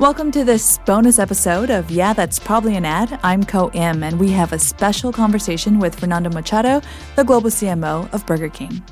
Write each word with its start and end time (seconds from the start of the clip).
Welcome 0.00 0.32
to 0.32 0.42
this 0.42 0.78
bonus 0.78 1.20
episode 1.20 1.70
of 1.70 1.88
Yeah, 1.88 2.14
That's 2.14 2.40
Probably 2.40 2.74
an 2.74 2.84
Ad. 2.84 3.16
I'm 3.22 3.44
Ko 3.44 3.70
Im, 3.74 4.02
and 4.02 4.18
we 4.18 4.28
have 4.32 4.52
a 4.52 4.58
special 4.58 5.12
conversation 5.12 5.78
with 5.78 5.94
Fernando 5.94 6.30
Machado, 6.30 6.82
the 7.14 7.22
global 7.22 7.48
CMO 7.48 8.12
of 8.12 8.26
Burger 8.26 8.48
King. 8.48 8.82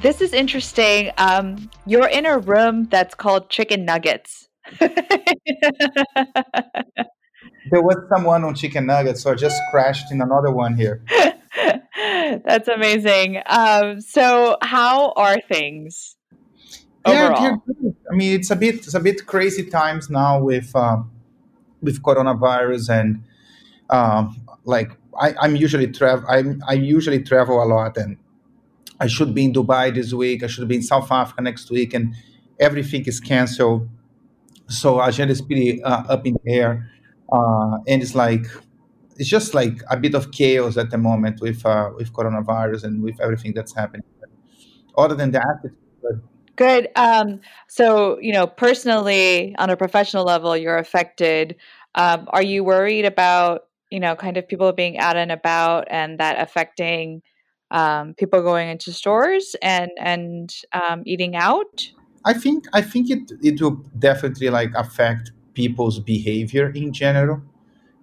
This 0.00 0.22
is 0.22 0.32
interesting. 0.32 1.10
Um, 1.18 1.68
you're 1.84 2.08
in 2.08 2.24
a 2.24 2.38
room 2.38 2.84
that's 2.84 3.14
called 3.14 3.50
Chicken 3.50 3.84
Nuggets. 3.84 4.48
there 4.80 4.90
was 7.70 7.98
someone 8.08 8.44
on 8.44 8.54
Chicken 8.54 8.86
Nuggets, 8.86 9.22
so 9.22 9.32
I 9.32 9.34
just 9.34 9.60
crashed 9.70 10.10
in 10.10 10.22
another 10.22 10.50
one 10.50 10.74
here. 10.74 11.04
that's 12.46 12.68
amazing. 12.68 13.42
Um, 13.44 14.00
so, 14.00 14.56
how 14.62 15.12
are 15.16 15.36
things? 15.52 16.16
Yeah, 17.12 17.56
I 18.10 18.14
mean, 18.14 18.34
it's 18.38 18.50
a 18.50 18.56
bit 18.56 18.76
it's 18.76 18.94
a 18.94 19.00
bit 19.00 19.26
crazy 19.26 19.64
times 19.64 20.10
now 20.10 20.40
with 20.42 20.74
um, 20.76 21.10
with 21.82 22.02
coronavirus 22.02 23.00
and 23.00 23.24
um, 23.90 24.40
like 24.64 24.92
I, 25.20 25.34
I'm 25.40 25.56
usually 25.56 25.88
travel 25.88 26.26
I'm 26.28 26.62
I 26.66 26.74
usually 26.74 27.22
travel 27.22 27.62
a 27.62 27.66
lot 27.66 27.96
and 27.96 28.16
I 29.00 29.06
should 29.06 29.34
be 29.34 29.44
in 29.44 29.52
Dubai 29.52 29.94
this 29.94 30.12
week. 30.12 30.42
I 30.42 30.46
should 30.48 30.68
be 30.68 30.76
in 30.76 30.82
South 30.82 31.10
Africa 31.10 31.42
next 31.42 31.70
week, 31.70 31.94
and 31.94 32.14
everything 32.58 33.04
is 33.06 33.20
canceled. 33.20 33.88
So 34.68 35.00
agenda 35.00 35.32
is 35.32 35.40
pretty 35.40 35.82
uh, 35.82 36.02
up 36.08 36.26
in 36.26 36.36
the 36.44 36.52
air, 36.52 36.90
uh, 37.32 37.78
and 37.86 38.02
it's 38.02 38.14
like 38.14 38.46
it's 39.16 39.28
just 39.28 39.54
like 39.54 39.82
a 39.90 39.96
bit 39.96 40.14
of 40.14 40.30
chaos 40.32 40.76
at 40.76 40.90
the 40.90 40.98
moment 40.98 41.40
with 41.40 41.64
uh, 41.64 41.90
with 41.96 42.12
coronavirus 42.12 42.84
and 42.84 43.02
with 43.02 43.20
everything 43.20 43.52
that's 43.54 43.74
happening. 43.74 44.04
Other 44.96 45.14
than 45.14 45.30
that, 45.32 45.60
it's 45.64 45.74
good. 46.02 46.22
Good. 46.58 46.88
Um, 46.96 47.40
so, 47.68 48.18
you 48.20 48.32
know, 48.32 48.48
personally, 48.48 49.54
on 49.58 49.70
a 49.70 49.76
professional 49.76 50.24
level, 50.24 50.56
you're 50.56 50.76
affected. 50.76 51.54
Um, 51.94 52.26
are 52.30 52.42
you 52.42 52.64
worried 52.64 53.04
about, 53.04 53.66
you 53.90 54.00
know, 54.00 54.16
kind 54.16 54.36
of 54.36 54.48
people 54.48 54.72
being 54.72 54.98
out 54.98 55.16
and 55.16 55.30
about 55.30 55.86
and 55.88 56.18
that 56.18 56.40
affecting 56.40 57.22
um, 57.70 58.14
people 58.14 58.42
going 58.42 58.68
into 58.70 58.92
stores 58.92 59.54
and 59.62 59.92
and 60.00 60.52
um, 60.72 61.04
eating 61.06 61.36
out? 61.36 61.88
I 62.24 62.34
think 62.34 62.66
I 62.72 62.82
think 62.82 63.08
it 63.08 63.30
it 63.40 63.62
will 63.62 63.76
definitely 63.96 64.50
like 64.50 64.72
affect 64.74 65.30
people's 65.54 66.00
behavior 66.00 66.70
in 66.70 66.92
general. 66.92 67.40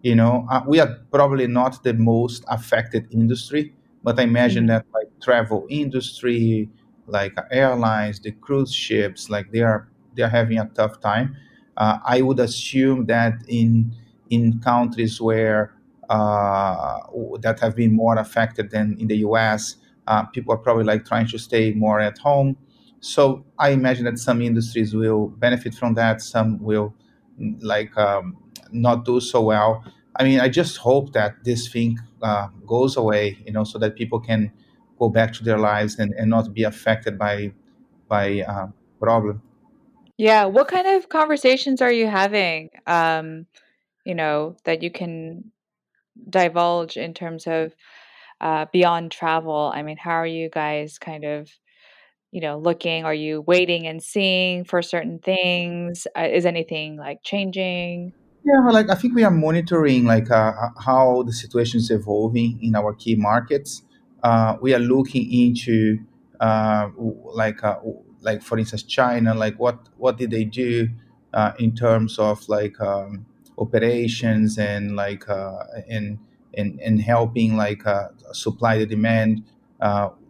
You 0.02 0.16
know, 0.16 0.48
uh, 0.50 0.62
we 0.66 0.80
are 0.80 0.96
probably 1.12 1.48
not 1.48 1.84
the 1.84 1.94
most 1.94 2.46
affected 2.48 3.06
industry, 3.12 3.74
but 4.02 4.18
I 4.18 4.24
imagine 4.24 4.64
mm-hmm. 4.64 4.86
that 4.86 4.86
like 4.94 5.10
travel 5.22 5.68
industry, 5.70 6.70
like 7.08 7.34
airlines, 7.52 8.20
the 8.20 8.32
cruise 8.32 8.74
ships, 8.74 9.30
like 9.30 9.52
they 9.52 9.62
are 9.62 9.88
they 10.16 10.24
are 10.24 10.30
having 10.30 10.60
a 10.60 10.66
tough 10.74 11.00
time. 11.00 11.36
Uh, 11.78 12.00
I 12.06 12.22
would 12.22 12.40
assume 12.40 13.06
that 13.08 13.34
in 13.48 13.94
in 14.30 14.60
countries 14.62 15.22
where 15.22 15.74
uh, 16.10 17.00
that 17.42 17.60
have 17.60 17.76
been 17.76 17.94
more 17.96 18.18
affected 18.18 18.72
than 18.72 18.96
in 19.00 19.08
the 19.08 19.18
U.S., 19.18 19.78
uh, 20.08 20.24
people 20.26 20.54
are 20.54 20.58
probably 20.58 20.84
like 20.84 21.06
trying 21.06 21.28
to 21.28 21.38
stay 21.38 21.74
more 21.74 22.00
at 22.00 22.18
home. 22.18 22.58
So 23.00 23.46
I 23.60 23.70
imagine 23.70 24.06
that 24.06 24.18
some 24.20 24.42
industries 24.42 24.94
will 24.96 25.28
benefit 25.28 25.76
from 25.76 25.94
that. 25.96 26.22
Some 26.22 26.60
will 26.60 26.94
like 27.62 27.96
um, 27.98 28.38
not 28.72 29.06
do 29.06 29.20
so 29.20 29.42
well. 29.42 29.84
I 30.16 30.24
mean, 30.24 30.40
I 30.40 30.50
just 30.50 30.78
hope 30.78 31.14
that 31.14 31.44
this 31.44 31.68
thing 31.68 32.00
uh, 32.22 32.48
goes 32.66 32.96
away, 32.98 33.38
you 33.46 33.52
know, 33.52 33.64
so 33.64 33.78
that 33.80 33.96
people 33.96 34.20
can 34.20 34.52
go 35.00 35.10
back 35.10 35.34
to 35.34 35.44
their 35.44 35.58
lives 35.58 36.00
and, 36.00 36.14
and 36.14 36.30
not 36.30 36.54
be 36.54 36.64
affected 36.64 37.18
by 37.18 37.52
by 38.08 38.42
uh, 38.42 38.68
problem. 39.00 39.42
Yeah 40.18 40.46
what 40.46 40.68
kind 40.68 40.88
of 40.88 41.10
conversations 41.10 41.82
are 41.82 41.92
you 41.92 42.08
having 42.08 42.70
um 42.88 43.46
you 44.06 44.16
know 44.16 44.56
that 44.66 44.84
you 44.84 44.92
can 44.92 45.52
divulge 46.30 46.98
in 46.98 47.14
terms 47.14 47.48
of 47.48 47.74
uh, 48.42 48.66
beyond 48.72 49.12
travel? 49.12 49.72
I 49.74 49.82
mean 49.84 49.98
how 49.98 50.12
are 50.12 50.28
you 50.28 50.50
guys 50.50 50.98
kind 51.00 51.26
of 51.26 51.50
you 52.32 52.42
know 52.42 52.60
looking? 52.60 53.06
Are 53.06 53.14
you 53.14 53.42
waiting 53.42 53.88
and 53.88 54.02
seeing 54.04 54.66
for 54.66 54.82
certain 54.82 55.20
things? 55.20 56.08
Uh, 56.18 56.28
is 56.32 56.46
anything 56.46 56.98
like 56.98 57.20
changing? 57.24 58.14
Yeah 58.46 58.70
like 58.70 58.90
i 58.90 58.96
think 58.96 59.16
we 59.16 59.24
are 59.24 59.32
monitoring 59.32 60.06
like 60.06 60.30
uh, 60.30 60.52
how 60.86 61.24
the 61.24 61.34
situation 61.34 61.80
is 61.80 61.90
evolving 61.90 62.60
in 62.62 62.76
our 62.76 62.94
key 62.94 63.16
markets. 63.16 63.82
uh, 63.82 63.95
we 64.62 64.74
are 64.74 64.80
looking 64.80 65.32
into 65.32 66.00
uh, 66.40 66.90
like 67.34 67.64
uh, 67.64 67.78
like 68.22 68.42
for 68.42 68.58
instance 68.58 68.84
China 68.84 69.34
like 69.34 69.56
what 69.60 69.78
what 69.98 70.18
did 70.18 70.32
they 70.32 70.44
do 70.44 70.90
uh, 71.34 71.52
in 71.60 71.76
terms 71.76 72.18
of 72.20 72.48
like 72.50 72.80
um, 72.82 73.26
operations 73.58 74.58
and 74.58 74.96
like 74.96 75.28
uh, 75.30 75.64
and, 75.90 76.18
and 76.54 76.80
and 76.82 77.02
helping 77.02 77.56
like 77.56 77.86
uh, 77.86 78.08
supply 78.34 78.78
the 78.78 78.86
demand 78.86 79.44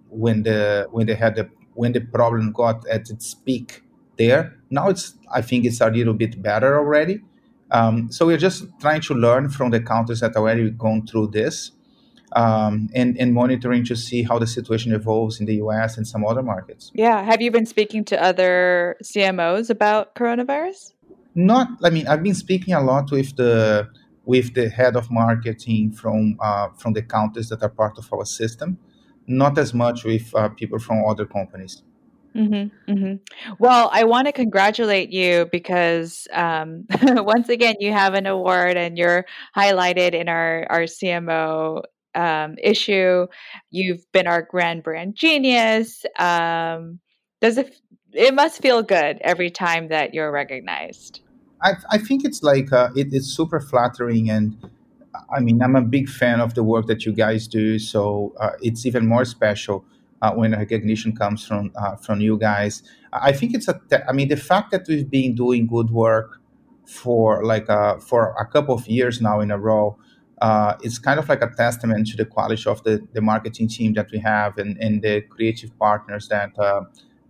when 0.10 0.44
the 0.44 0.88
when 0.92 1.06
they 1.08 1.16
had 1.16 1.36
the 1.36 1.50
when 1.74 1.92
the 1.92 2.00
problem 2.02 2.52
got 2.52 2.88
at 2.88 3.10
its 3.10 3.34
peak 3.34 3.84
there? 4.18 4.56
Now 4.70 4.90
it's 4.90 5.16
I 5.34 5.42
think 5.42 5.66
it's 5.66 5.82
a 5.82 5.90
little 5.90 6.14
bit 6.14 6.42
better 6.42 6.78
already. 6.78 7.22
Um, 7.72 8.12
so 8.12 8.28
we're 8.28 8.38
just 8.38 8.66
trying 8.80 9.02
to 9.02 9.14
learn 9.14 9.50
from 9.50 9.72
the 9.72 9.80
countries 9.80 10.20
that 10.20 10.36
already 10.36 10.70
gone 10.70 11.06
through 11.08 11.28
this 11.28 11.72
um, 12.36 12.90
and, 12.94 13.18
and 13.18 13.34
monitoring 13.34 13.86
to 13.86 13.96
see 13.96 14.22
how 14.22 14.38
the 14.38 14.46
situation 14.46 14.94
evolves 14.94 15.40
in 15.40 15.46
the 15.46 15.56
US 15.56 15.98
and 15.98 16.06
some 16.08 16.26
other 16.26 16.44
markets. 16.44 16.92
Yeah. 16.94 17.24
Have 17.24 17.42
you 17.42 17.50
been 17.50 17.66
speaking 17.66 18.04
to 18.06 18.22
other 18.22 18.98
CMOs 19.04 19.70
about 19.70 20.16
coronavirus? 20.16 20.94
Not, 21.34 21.70
I 21.84 21.90
mean, 21.90 22.08
I've 22.08 22.24
been 22.24 22.36
speaking 22.36 22.74
a 22.74 22.82
lot 22.82 23.12
with 23.12 23.36
the 23.36 23.90
with 24.26 24.56
the 24.56 24.70
head 24.70 24.96
of 24.96 25.12
marketing 25.12 25.92
from 25.92 26.38
uh, 26.42 26.70
from 26.78 26.94
the 26.94 27.02
countries 27.02 27.50
that 27.50 27.62
are 27.62 27.70
part 27.70 27.98
of 27.98 28.12
our 28.12 28.26
system, 28.26 28.78
not 29.28 29.58
as 29.58 29.74
much 29.74 30.04
with 30.04 30.34
uh, 30.34 30.50
people 30.50 30.80
from 30.80 31.06
other 31.06 31.26
companies. 31.26 31.84
Mm-hmm, 32.36 32.92
mm-hmm. 32.92 33.54
Well, 33.60 33.90
I 33.94 34.04
want 34.04 34.28
to 34.28 34.34
congratulate 34.34 35.12
you 35.12 35.48
because 35.52 36.28
um, 36.34 36.86
once 37.02 37.50
again 37.50 37.76
you 37.80 37.94
have 37.94 38.14
an 38.14 38.26
award 38.26 38.76
and 38.78 38.98
you're 38.98 39.26
highlighted 39.56 40.14
in 40.14 40.28
our 40.28 40.66
our 40.70 40.82
CMO 40.84 41.84
um, 42.16 42.56
issue. 42.62 43.28
You've 43.72 44.10
been 44.12 44.28
our 44.28 44.42
grand 44.42 44.84
brand 44.84 45.16
genius. 45.16 46.06
Um, 46.18 47.00
does 47.42 47.58
it? 47.58 47.76
It 48.14 48.34
must 48.34 48.62
feel 48.62 48.82
good 48.82 49.18
every 49.22 49.52
time 49.52 49.90
that 49.90 50.14
you're 50.14 50.32
recognized. 50.32 51.22
I, 51.62 51.74
I 51.92 51.98
think 51.98 52.24
it's 52.24 52.44
like 52.44 52.72
uh, 52.72 52.90
it, 52.96 53.08
it's 53.12 53.28
super 53.28 53.60
flattering, 53.60 54.30
and 54.30 54.58
I 55.36 55.40
mean 55.40 55.62
I'm 55.62 55.76
a 55.76 55.82
big 55.82 56.10
fan 56.10 56.40
of 56.40 56.54
the 56.54 56.64
work 56.64 56.88
that 56.88 57.06
you 57.06 57.14
guys 57.14 57.48
do. 57.48 57.80
So 57.80 58.34
uh, 58.40 58.52
it's 58.62 58.86
even 58.86 59.06
more 59.06 59.26
special 59.26 59.86
uh, 60.22 60.32
when 60.34 60.52
recognition 60.54 61.16
comes 61.16 61.46
from 61.46 61.72
uh, 61.76 61.96
from 61.98 62.22
you 62.22 62.38
guys. 62.38 62.84
I 63.12 63.32
think 63.32 63.54
it's 63.54 63.68
a. 63.68 63.80
I 64.08 64.14
mean 64.14 64.30
the 64.30 64.38
fact 64.38 64.72
that 64.72 64.88
we've 64.88 65.10
been 65.10 65.36
doing 65.36 65.68
good 65.68 65.90
work 65.90 66.40
for 66.86 67.44
like 67.44 67.70
uh, 67.70 67.98
for 67.98 68.36
a 68.40 68.46
couple 68.46 68.76
of 68.76 68.88
years 68.88 69.22
now 69.22 69.40
in 69.40 69.52
a 69.52 69.58
row 69.58 69.98
uh, 70.42 70.76
it's 70.82 71.00
kind 71.00 71.20
of 71.20 71.30
like 71.30 71.42
a 71.42 71.50
testament 71.56 72.08
to 72.08 72.18
the 72.18 72.26
quality 72.26 72.70
of 72.70 72.84
the, 72.84 73.06
the 73.14 73.22
marketing 73.22 73.68
team 73.68 73.94
that 73.94 74.12
we 74.12 74.20
have 74.20 74.58
and, 74.58 74.78
and 74.78 75.02
the 75.02 75.22
creative 75.22 75.78
partners 75.80 76.28
that 76.28 76.58
uh, 76.60 76.82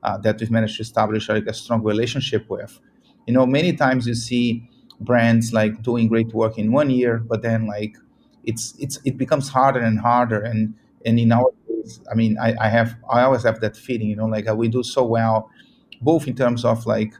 uh, 0.03 0.17
that 0.19 0.39
we've 0.39 0.51
managed 0.51 0.77
to 0.77 0.81
establish 0.81 1.29
like 1.29 1.45
a 1.47 1.53
strong 1.53 1.83
relationship 1.83 2.49
with. 2.49 2.79
You 3.27 3.33
know, 3.33 3.45
many 3.45 3.73
times 3.73 4.05
you 4.07 4.13
see 4.15 4.69
brands 5.01 5.53
like 5.53 5.81
doing 5.81 6.07
great 6.07 6.33
work 6.33 6.57
in 6.57 6.71
one 6.71 6.89
year, 6.89 7.17
but 7.17 7.41
then 7.41 7.67
like 7.67 7.97
it's 8.43 8.75
it's 8.79 8.99
it 9.05 9.17
becomes 9.17 9.49
harder 9.49 9.79
and 9.79 9.99
harder. 9.99 10.41
And 10.41 10.73
and 11.05 11.19
in 11.19 11.31
our 11.31 11.51
case, 11.67 11.99
I 12.11 12.15
mean, 12.15 12.37
I, 12.39 12.55
I 12.59 12.69
have 12.69 12.95
I 13.09 13.23
always 13.23 13.43
have 13.43 13.59
that 13.61 13.75
feeling, 13.77 14.09
you 14.09 14.15
know, 14.15 14.25
like 14.25 14.49
uh, 14.49 14.55
we 14.55 14.67
do 14.67 14.83
so 14.83 15.03
well, 15.03 15.49
both 16.01 16.27
in 16.27 16.35
terms 16.35 16.65
of 16.65 16.85
like 16.85 17.13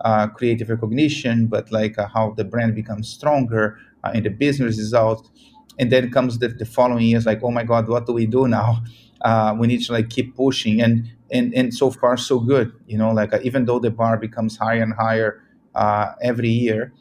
uh, 0.00 0.28
creative 0.28 0.70
recognition, 0.70 1.46
but 1.46 1.70
like 1.72 1.98
uh, 1.98 2.08
how 2.08 2.32
the 2.36 2.44
brand 2.44 2.74
becomes 2.74 3.08
stronger 3.08 3.78
uh, 4.04 4.12
in 4.14 4.22
the 4.22 4.30
business 4.30 4.78
results. 4.78 5.30
And 5.78 5.90
then 5.90 6.10
comes 6.10 6.38
the, 6.38 6.48
the 6.48 6.66
following 6.66 7.06
years, 7.06 7.24
like, 7.24 7.42
oh 7.42 7.50
my 7.50 7.64
God, 7.64 7.88
what 7.88 8.06
do 8.06 8.12
we 8.12 8.26
do 8.26 8.48
now? 8.48 8.82
Uh, 9.22 9.54
we 9.58 9.66
need 9.66 9.82
to 9.84 9.92
like 9.92 10.08
keep 10.08 10.34
pushing, 10.34 10.80
and 10.80 11.06
and 11.30 11.52
and 11.54 11.74
so 11.74 11.90
far 11.90 12.16
so 12.16 12.40
good, 12.40 12.72
you 12.86 12.96
know. 12.96 13.10
Like 13.10 13.34
uh, 13.34 13.38
even 13.42 13.66
though 13.66 13.78
the 13.78 13.90
bar 13.90 14.16
becomes 14.16 14.56
higher 14.56 14.82
and 14.82 14.94
higher 14.94 15.42
uh, 15.74 16.12
every 16.22 16.48
year, 16.48 16.94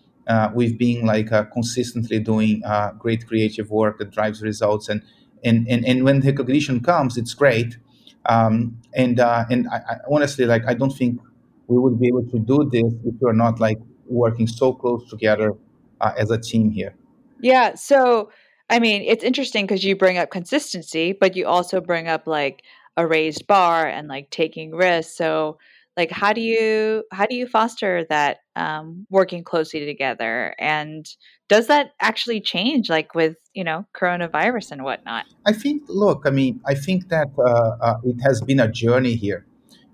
we've 0.53 0.77
been 0.77 1.05
like 1.05 1.29
consistently 1.53 2.19
doing 2.19 2.61
great 2.97 3.25
creative 3.25 3.71
work 3.71 3.99
that 3.99 4.11
drives 4.11 4.41
results, 4.41 4.89
and 4.89 5.01
and 5.45 5.65
and, 5.69 5.85
and 5.85 6.03
when 6.03 6.19
recognition 6.19 6.81
comes, 6.81 7.15
it's 7.17 7.33
great. 7.33 7.77
Um, 8.25 8.77
and 8.93 9.17
and 9.21 9.69
I, 9.69 9.77
I 9.77 9.95
honestly 10.11 10.43
like 10.45 10.63
I 10.67 10.73
don't 10.73 10.91
think 10.91 11.21
we 11.67 11.77
would 11.77 11.99
be 11.99 12.07
able 12.07 12.25
to 12.31 12.39
do 12.39 12.69
this 12.69 12.93
if 13.05 13.15
we're 13.21 13.33
not 13.33 13.59
like 13.59 13.77
working 14.07 14.47
so 14.47 14.73
close 14.73 15.09
together 15.09 15.53
uh, 16.01 16.13
as 16.17 16.31
a 16.31 16.37
team 16.37 16.71
here. 16.71 16.93
Yeah. 17.41 17.75
So, 17.75 18.31
I 18.69 18.79
mean, 18.79 19.01
it's 19.01 19.23
interesting 19.23 19.65
because 19.65 19.83
you 19.83 19.95
bring 19.95 20.17
up 20.17 20.29
consistency, 20.29 21.13
but 21.13 21.35
you 21.35 21.47
also 21.47 21.81
bring 21.81 22.07
up 22.07 22.27
like 22.27 22.63
a 22.97 23.07
raised 23.07 23.47
bar 23.47 23.87
and 23.87 24.07
like 24.07 24.29
taking 24.29 24.71
risks. 24.71 25.15
So, 25.15 25.57
like, 25.97 26.11
how 26.11 26.31
do 26.33 26.41
you 26.41 27.03
how 27.11 27.25
do 27.25 27.35
you 27.35 27.47
foster 27.47 28.05
that 28.09 28.37
um, 28.55 29.05
working 29.09 29.43
closely 29.43 29.85
together? 29.85 30.55
And 30.59 31.05
does 31.49 31.67
that 31.67 31.91
actually 31.99 32.41
change, 32.41 32.89
like 32.89 33.15
with 33.15 33.35
you 33.53 33.63
know 33.63 33.85
coronavirus 33.99 34.71
and 34.71 34.83
whatnot? 34.83 35.25
I 35.45 35.53
think. 35.53 35.83
Look, 35.87 36.23
I 36.25 36.29
mean, 36.29 36.61
I 36.65 36.75
think 36.75 37.09
that 37.09 37.27
uh, 37.37 37.41
uh, 37.81 37.95
it 38.03 38.17
has 38.21 38.41
been 38.41 38.59
a 38.59 38.67
journey 38.67 39.15
here. 39.15 39.45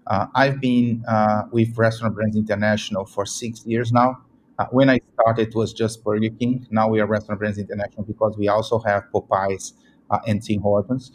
Uh, 0.07 0.27
I've 0.35 0.61
been 0.61 1.03
uh, 1.07 1.43
with 1.51 1.75
Restaurant 1.77 2.13
Brands 2.13 2.35
International 2.35 3.05
for 3.05 3.25
six 3.25 3.65
years 3.65 3.91
now. 3.91 4.21
Uh, 4.57 4.65
when 4.71 4.89
I 4.89 4.99
started, 5.13 5.49
it 5.49 5.55
was 5.55 5.73
just 5.73 6.03
Burger 6.03 6.29
King. 6.29 6.65
Now 6.71 6.87
we 6.87 6.99
are 7.01 7.07
Restaurant 7.07 7.39
Brands 7.39 7.57
International 7.57 8.03
because 8.03 8.37
we 8.37 8.47
also 8.47 8.79
have 8.79 9.03
Popeyes 9.13 9.73
uh, 10.09 10.19
and 10.27 10.41
Tim 10.41 10.61
Hortons, 10.61 11.11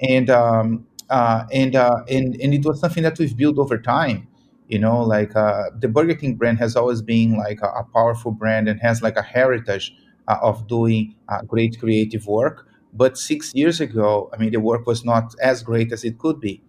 and 0.00 0.28
um, 0.30 0.86
uh, 1.08 1.44
and 1.52 1.74
uh, 1.74 2.02
and 2.08 2.36
and 2.40 2.54
it 2.54 2.64
was 2.64 2.80
something 2.80 3.02
that 3.02 3.18
we've 3.18 3.36
built 3.36 3.58
over 3.58 3.78
time. 3.78 4.28
You 4.68 4.78
know, 4.78 5.02
like 5.02 5.32
the 5.32 5.88
Burger 5.92 6.14
King 6.14 6.34
brand 6.36 6.58
has 6.58 6.76
always 6.76 7.02
been 7.02 7.36
like 7.36 7.60
a, 7.62 7.66
a 7.66 7.84
powerful 7.92 8.32
brand 8.32 8.68
and 8.68 8.80
has 8.80 9.02
like 9.02 9.16
a 9.16 9.22
heritage 9.22 9.94
of 10.28 10.66
doing 10.66 11.14
great 11.46 11.78
creative 11.78 12.26
work. 12.26 12.66
But 12.94 13.18
six 13.18 13.52
years 13.54 13.80
ago, 13.80 14.30
I 14.32 14.38
mean, 14.38 14.52
the 14.52 14.60
work 14.60 14.86
was 14.86 15.04
not 15.04 15.34
as 15.42 15.62
great 15.62 15.92
as 15.92 16.04
it 16.04 16.18
could 16.18 16.40
be 16.40 16.62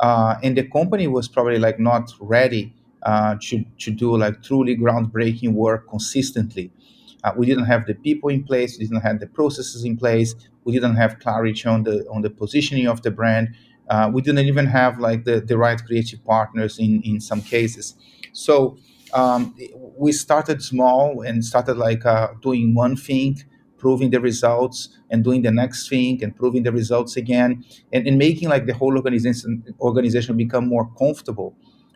uh, 0.00 0.36
and 0.42 0.56
the 0.56 0.64
company 0.64 1.06
was 1.06 1.28
probably 1.28 1.58
like 1.58 1.78
not 1.78 2.12
ready 2.20 2.74
uh, 3.04 3.36
to, 3.40 3.64
to 3.78 3.90
do 3.90 4.16
like 4.16 4.42
truly 4.42 4.76
groundbreaking 4.76 5.52
work 5.52 5.88
consistently. 5.88 6.70
Uh, 7.22 7.32
we 7.36 7.46
didn't 7.46 7.64
have 7.64 7.86
the 7.86 7.94
people 7.94 8.28
in 8.28 8.44
place, 8.44 8.78
we 8.78 8.84
didn't 8.86 9.00
have 9.02 9.18
the 9.20 9.26
processes 9.26 9.84
in 9.84 9.96
place, 9.96 10.34
we 10.64 10.72
didn't 10.72 10.96
have 10.96 11.18
clarity 11.20 11.66
on 11.66 11.82
the 11.82 12.06
on 12.10 12.22
the 12.22 12.30
positioning 12.30 12.86
of 12.86 13.02
the 13.02 13.10
brand. 13.10 13.54
Uh, 13.88 14.10
we 14.12 14.22
didn't 14.22 14.46
even 14.46 14.66
have 14.66 14.98
like 14.98 15.24
the, 15.24 15.40
the 15.40 15.56
right 15.58 15.82
creative 15.84 16.24
partners 16.24 16.78
in, 16.78 17.02
in 17.02 17.20
some 17.20 17.42
cases. 17.42 17.94
So 18.32 18.78
um, 19.12 19.54
we 19.98 20.12
started 20.12 20.62
small 20.62 21.20
and 21.22 21.44
started 21.44 21.76
like 21.76 22.04
uh, 22.06 22.28
doing 22.42 22.74
one 22.74 22.96
thing 22.96 23.42
proving 23.76 24.08
the 24.10 24.20
results 24.20 24.88
and 25.10 25.22
doing 25.22 25.42
the 25.42 25.50
next 25.50 25.90
thing 25.90 26.22
and 26.24 26.34
proving 26.34 26.62
the 26.62 26.72
results 26.72 27.16
again 27.18 27.62
and, 27.92 28.06
and 28.06 28.16
making 28.16 28.48
like 28.48 28.64
the 28.64 28.72
whole 28.72 28.96
organization 28.96 29.62
organization 29.80 30.36
become 30.36 30.66
more 30.66 30.90
comfortable 30.98 31.54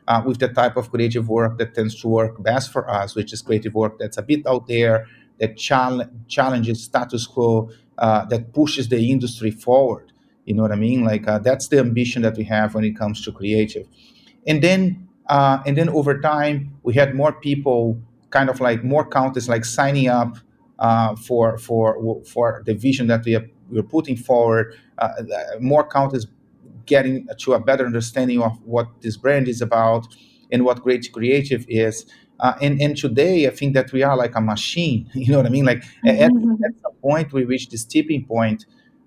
uh, 0.08 0.22
with 0.26 0.40
the 0.40 0.48
type 0.48 0.76
of 0.76 0.90
creative 0.90 1.28
work 1.28 1.58
that 1.58 1.74
tends 1.74 2.00
to 2.02 2.08
work 2.08 2.42
best 2.42 2.72
for 2.72 2.90
us, 2.90 3.14
which 3.14 3.32
is 3.32 3.42
creative 3.42 3.74
work 3.74 3.98
that's 4.00 4.18
a 4.18 4.22
bit 4.22 4.46
out 4.46 4.66
there, 4.66 5.06
that 5.40 5.56
chal- 5.56 6.10
challenges 6.28 6.84
status 6.84 7.26
quo, 7.26 7.70
uh, 7.98 8.24
that 8.26 8.52
pushes 8.54 8.88
the 8.88 9.10
industry 9.12 9.50
forward. 9.52 10.12
You 10.46 10.54
know 10.54 10.62
what 10.62 10.72
I 10.72 10.76
mean? 10.76 11.04
Like 11.04 11.28
uh, 11.28 11.40
that's 11.40 11.68
the 11.68 11.78
ambition 11.78 12.22
that 12.22 12.36
we 12.36 12.44
have 12.44 12.74
when 12.74 12.84
it 12.84 12.96
comes 12.98 13.22
to 13.26 13.32
creative. 13.32 13.86
And 14.46 14.62
then, 14.62 15.08
uh, 15.28 15.58
and 15.66 15.76
then 15.76 15.88
over 15.90 16.20
time, 16.20 16.74
we 16.82 16.94
had 16.94 17.14
more 17.14 17.32
people, 17.32 18.00
kind 18.30 18.48
of 18.50 18.60
like 18.60 18.84
more 18.84 19.06
counters, 19.08 19.48
like 19.48 19.64
signing 19.64 20.08
up 20.08 20.36
uh, 20.78 21.16
for 21.16 21.58
for 21.58 22.22
for 22.24 22.62
the 22.66 22.74
vision 22.74 23.08
that 23.08 23.24
we 23.24 23.34
are 23.36 23.46
we're 23.70 23.82
putting 23.82 24.16
forward. 24.16 24.74
Uh, 24.98 25.10
more 25.60 25.84
countries 25.86 26.26
getting 26.88 27.28
to 27.38 27.52
a 27.52 27.60
better 27.60 27.86
understanding 27.86 28.42
of 28.42 28.58
what 28.64 28.88
this 29.02 29.16
brand 29.16 29.46
is 29.46 29.60
about 29.62 30.06
and 30.50 30.64
what 30.64 30.82
great 30.82 31.08
creative 31.12 31.64
is. 31.68 32.06
Uh, 32.40 32.54
and 32.62 32.80
and 32.80 32.96
today, 32.96 33.46
I 33.46 33.50
think 33.50 33.74
that 33.74 33.92
we 33.92 34.02
are 34.02 34.16
like 34.16 34.34
a 34.34 34.40
machine. 34.40 35.10
You 35.14 35.32
know 35.32 35.38
what 35.38 35.46
I 35.46 35.50
mean? 35.50 35.64
Like 35.64 35.82
mm-hmm. 36.04 36.08
at, 36.08 36.30
at 36.68 36.74
some 36.82 36.92
point, 37.02 37.32
we 37.32 37.44
reached 37.44 37.70
this 37.70 37.84
tipping 37.84 38.24
point 38.24 38.64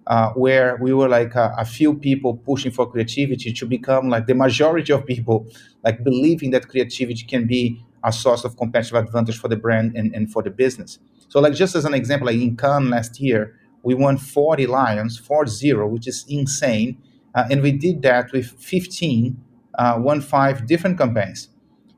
uh, 0.08 0.30
where 0.32 0.78
we 0.82 0.94
were 0.94 1.08
like 1.08 1.36
a, 1.36 1.54
a, 1.58 1.66
few 1.66 1.94
people 1.94 2.36
pushing 2.36 2.72
for 2.72 2.90
creativity 2.90 3.54
to 3.54 3.66
become 3.66 4.10
like 4.10 4.26
the 4.26 4.34
majority 4.34 4.92
of 4.92 5.06
people, 5.06 5.48
like 5.84 6.04
believing 6.04 6.52
that 6.52 6.68
creativity 6.68 7.24
can 7.24 7.46
be 7.48 7.82
a 8.04 8.12
source 8.12 8.44
of 8.44 8.58
competitive 8.58 8.96
advantage 8.96 9.38
for 9.38 9.48
the 9.48 9.56
brand 9.56 9.96
and, 9.96 10.14
and 10.16 10.32
for 10.32 10.42
the 10.42 10.50
business. 10.50 11.00
So, 11.30 11.40
like 11.40 11.54
just 11.54 11.76
as 11.76 11.86
an 11.86 11.94
example, 11.94 12.28
like 12.28 12.36
in 12.36 12.58
Cannes 12.58 12.90
last 12.90 13.20
year, 13.20 13.56
we 13.84 13.94
won 13.94 14.18
40 14.18 14.68
Lions, 14.68 15.20
4-0, 15.20 15.90
which 15.90 16.08
is 16.08 16.26
insane. 16.28 16.98
Uh, 17.34 17.46
and 17.50 17.62
we 17.62 17.72
did 17.72 18.02
that 18.02 18.32
with 18.32 18.52
15, 18.60 19.38
uh, 19.76 19.98
one 19.98 20.22
five 20.22 20.68
different 20.68 20.98
campaigns, 20.98 21.50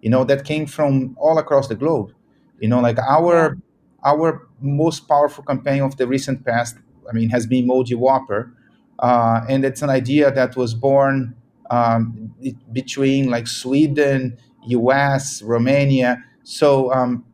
you 0.02 0.10
know, 0.10 0.24
that 0.24 0.46
came 0.46 0.66
from 0.66 1.16
all 1.20 1.38
across 1.38 1.68
the 1.68 1.76
globe. 1.76 2.14
You 2.60 2.70
know, 2.70 2.80
like 2.80 3.00
our 3.00 3.58
our 4.06 4.48
most 4.62 5.08
powerful 5.08 5.44
campaign 5.44 5.82
of 5.82 5.98
the 5.98 6.08
recent 6.08 6.46
past, 6.46 6.78
I 7.10 7.14
mean, 7.14 7.30
has 7.30 7.48
been 7.48 7.68
Moldy 7.68 7.96
Whopper. 7.96 8.54
Uh, 9.00 9.42
and 9.50 9.66
it's 9.66 9.82
an 9.82 9.90
idea 9.90 10.32
that 10.32 10.56
was 10.56 10.74
born 10.74 11.36
um, 11.70 12.34
between 12.72 13.30
like 13.30 13.48
Sweden, 13.48 14.38
US, 14.68 15.42
Romania. 15.42 16.24
So 16.44 16.94
um, 16.94 17.26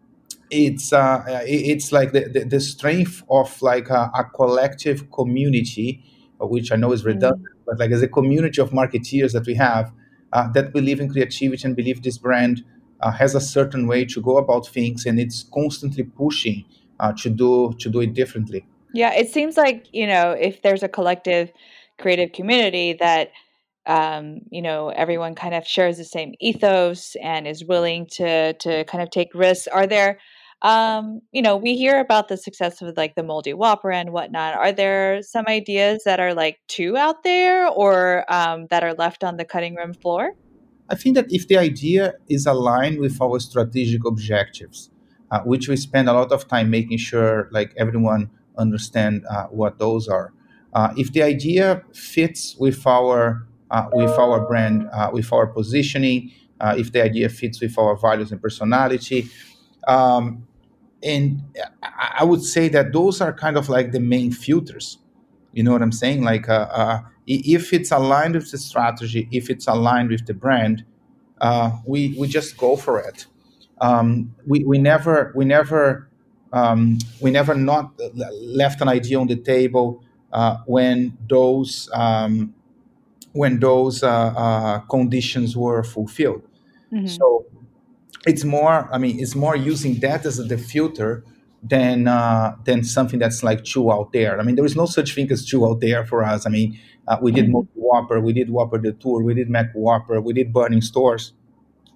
it's 0.50 0.94
uh, 0.94 1.24
it's 1.46 1.92
like 1.92 2.12
the, 2.12 2.30
the, 2.30 2.46
the, 2.46 2.60
strength 2.60 3.24
of 3.29 3.62
like 3.62 3.89
a, 3.89 4.10
a, 4.15 4.24
collective 4.24 5.12
community, 5.12 6.03
which 6.39 6.72
I 6.72 6.75
know 6.75 6.91
is 6.91 7.03
redundant, 7.03 7.44
mm. 7.44 7.59
But 7.70 7.80
like 7.80 7.92
as 7.92 8.02
a 8.02 8.08
community 8.08 8.60
of 8.62 8.72
marketeers 8.72 9.32
that 9.34 9.46
we 9.46 9.54
have 9.54 9.92
uh, 10.34 10.52
that 10.54 10.74
believe 10.74 11.00
in 11.00 11.10
creativity 11.10 11.64
and 11.66 11.76
believe 11.76 12.02
this 12.02 12.18
brand 12.18 12.64
uh, 13.02 13.12
has 13.12 13.36
a 13.36 13.42
certain 13.42 13.88
way 13.88 14.06
to 14.06 14.22
go 14.22 14.38
about 14.38 14.68
things, 14.68 15.06
and 15.06 15.20
it's 15.20 15.44
constantly 15.54 16.04
pushing 16.04 16.66
uh, 17.00 17.14
to 17.14 17.30
do 17.30 17.74
to 17.80 17.90
do 17.90 18.02
it 18.02 18.14
differently. 18.14 18.66
Yeah, 18.94 19.14
it 19.14 19.30
seems 19.30 19.56
like 19.56 19.88
you 19.94 20.08
know 20.08 20.32
if 20.32 20.62
there's 20.62 20.84
a 20.84 20.90
collective 20.90 21.52
creative 22.00 22.32
community 22.32 22.94
that 23.00 23.32
um, 23.86 24.42
you 24.50 24.62
know 24.62 24.90
everyone 24.90 25.36
kind 25.36 25.54
of 25.54 25.66
shares 25.66 25.98
the 25.98 26.04
same 26.04 26.34
ethos 26.40 27.16
and 27.22 27.48
is 27.48 27.64
willing 27.64 28.08
to 28.14 28.54
to 28.54 28.84
kind 28.86 29.02
of 29.02 29.12
take 29.12 29.30
risks. 29.34 29.68
Are 29.68 29.88
there 29.88 30.20
um, 30.62 31.22
you 31.32 31.42
know, 31.42 31.56
we 31.56 31.75
hear 31.75 32.00
about 32.00 32.28
the 32.28 32.38
success 32.38 32.82
of 32.82 32.98
like 32.98 33.16
the 33.16 33.24
moldy 33.24 33.54
whopper 33.54 33.92
and 33.92 34.12
whatnot. 34.12 34.56
Are 34.56 34.72
there 34.72 35.22
some 35.22 35.46
ideas 35.48 36.04
that 36.04 36.20
are 36.20 36.34
like 36.34 36.60
too 36.68 36.98
out 36.98 37.24
there 37.24 37.68
or 37.68 38.25
um, 38.32 38.68
that 38.70 38.84
are 38.84 38.94
left 38.94 39.24
on 39.24 39.38
the 39.38 39.46
cutting 39.46 39.75
room 39.75 39.94
floor? 39.94 40.32
I 40.89 40.96
think 40.96 41.16
that 41.16 41.28
if 41.30 41.48
the 41.48 41.58
idea 41.58 42.16
is 42.28 42.46
aligned 42.46 43.00
with 43.00 43.22
our 43.22 43.39
strategic 43.39 44.06
objectives, 44.06 44.89
uh, 45.32 45.42
which 45.42 45.68
we 45.68 45.78
spend 45.78 46.10
a 46.10 46.13
lot 46.13 46.32
of 46.32 46.48
time 46.48 46.70
making 46.70 46.98
sure 46.98 47.48
like 47.51 47.74
everyone 47.78 48.30
understand 48.58 49.25
uh, 49.30 49.46
what 49.46 49.80
those 49.80 50.08
are. 50.08 50.34
Uh, 50.74 50.94
if 50.98 51.13
the 51.13 51.22
idea 51.22 51.84
fits 51.94 52.56
with 52.60 52.86
our 52.86 53.48
uh, 53.72 53.88
with 53.94 54.10
our 54.12 54.48
brand, 54.48 54.89
uh, 54.92 55.10
with 55.13 55.32
our 55.32 55.46
positioning, 55.46 56.32
uh, 56.60 56.74
if 56.78 56.92
the 56.92 57.01
idea 57.04 57.30
fits 57.30 57.62
with 57.62 57.78
our 57.78 57.96
values 57.96 58.32
and 58.32 58.42
personality, 58.42 59.30
um, 59.88 60.48
and 61.03 61.41
I 61.82 62.24
would 62.24 62.44
say 62.44 62.68
that 62.70 62.91
those 62.94 63.22
are 63.22 63.34
kind 63.34 63.58
of 63.58 63.70
like 63.70 63.91
the 63.91 64.00
main 64.00 64.32
filters. 64.32 64.98
You 65.53 65.63
know 65.63 65.72
what 65.72 65.82
I'm 65.82 65.91
saying? 65.91 66.24
Like, 66.24 66.50
uh, 66.50 66.68
uh, 66.72 67.01
if 67.25 67.74
it's 67.74 67.91
aligned 67.91 68.36
with 68.36 68.51
the 68.51 68.58
strategy, 68.58 69.27
if 69.32 69.50
it's 69.50 69.68
aligned 69.68 70.10
with 70.10 70.25
the 70.25 70.34
brand, 70.34 70.84
uh, 71.41 71.72
we 71.86 72.15
we 72.18 72.27
just 72.27 72.58
go 72.58 72.75
for 72.75 73.00
it. 73.00 73.25
Um, 73.82 74.36
we 74.46 74.63
we 74.63 74.77
never 74.77 75.32
we 75.36 75.46
never 75.46 76.10
um, 76.51 76.98
we 77.22 77.32
never 77.32 77.56
not 77.56 78.00
left 78.41 78.82
an 78.82 78.89
idea 78.89 79.20
on 79.20 79.27
the 79.27 79.36
table 79.36 80.03
uh, 80.34 80.58
when 80.65 81.18
those 81.29 81.89
um, 81.94 82.53
when 83.32 83.60
those 83.60 84.03
uh, 84.03 84.10
uh, 84.10 84.79
conditions 84.82 85.56
were 85.56 85.84
fulfilled. 85.84 86.41
Mm-hmm. 86.91 87.08
So 87.08 87.46
it's 88.26 88.44
more. 88.44 88.90
I 88.92 88.98
mean, 88.98 89.20
it's 89.20 89.36
more 89.36 89.56
using 89.56 90.00
that 90.00 90.26
as 90.26 90.38
the 90.38 90.58
filter 90.58 91.24
than 91.64 92.08
uh, 92.08 92.56
than 92.66 92.84
something 92.84 93.20
that's 93.20 93.44
like 93.44 93.64
chew 93.64 93.92
out 93.92 94.12
there. 94.14 94.40
I 94.40 94.44
mean, 94.44 94.56
there 94.56 94.66
is 94.66 94.76
no 94.76 94.86
such 94.86 95.16
thing 95.16 95.32
as 95.32 95.46
chew 95.46 95.66
out 95.66 95.82
there 95.82 96.06
for 96.06 96.24
us. 96.24 96.46
I 96.46 96.50
mean, 96.50 96.80
uh, 97.08 97.18
we 97.22 97.32
did 97.32 97.48
mm-hmm. 97.48 97.68
Whopper, 97.76 98.20
we 98.20 98.34
did 98.34 98.50
Whopper 98.50 98.78
Detour, 98.78 99.24
we 99.24 99.34
did 99.34 99.50
McWhopper, 99.50 100.24
we 100.24 100.34
did 100.34 100.54
Burning 100.54 100.82
Stores. 100.82 101.34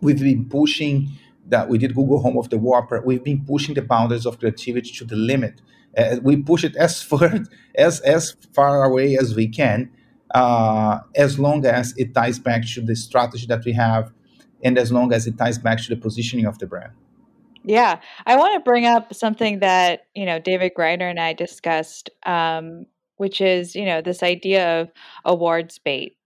We've 0.02 0.20
been 0.20 0.50
pushing 0.50 1.10
that. 1.48 1.70
We 1.70 1.78
did 1.78 1.96
Google 1.96 2.20
Home 2.20 2.38
of 2.38 2.50
the 2.50 2.58
Whopper. 2.58 3.02
We've 3.06 3.24
been 3.24 3.46
pushing 3.46 3.76
the 3.76 3.82
boundaries 3.82 4.26
of 4.26 4.40
creativity 4.40 4.92
to 4.92 5.06
the 5.06 5.16
limit. 5.16 5.62
Uh, 5.98 6.18
we 6.22 6.38
push 6.38 6.64
it 6.64 6.76
as 6.88 7.02
far 7.02 7.40
as 7.76 8.00
as 8.02 8.36
far 8.54 8.84
away 8.84 9.18
as 9.18 9.36
we 9.36 9.48
can, 9.48 9.92
uh, 10.34 11.00
as 11.16 11.40
long 11.40 11.66
as 11.66 11.94
it 11.98 12.14
ties 12.14 12.40
back 12.40 12.66
to 12.74 12.82
the 12.82 12.96
strategy 12.96 13.46
that 13.46 13.64
we 13.64 13.74
have, 13.74 14.12
and 14.64 14.78
as 14.78 14.92
long 14.92 15.14
as 15.14 15.28
it 15.28 15.38
ties 15.38 15.58
back 15.58 15.80
to 15.80 15.90
the 15.90 15.96
positioning 15.96 16.46
of 16.46 16.60
the 16.60 16.68
brand. 16.68 16.92
Yeah, 17.66 18.00
I 18.26 18.36
want 18.36 18.56
to 18.56 18.60
bring 18.60 18.86
up 18.86 19.14
something 19.14 19.60
that 19.60 20.08
you 20.14 20.26
know 20.26 20.40
David 20.40 20.74
Griner 20.78 21.10
and 21.10 21.20
I 21.20 21.34
discussed, 21.34 22.10
um, 22.26 22.86
which 23.18 23.40
is 23.42 23.76
you 23.76 23.86
know 23.86 24.02
this 24.02 24.22
idea 24.22 24.82
of 24.82 24.92
awards 25.24 25.80
bait, 25.80 26.18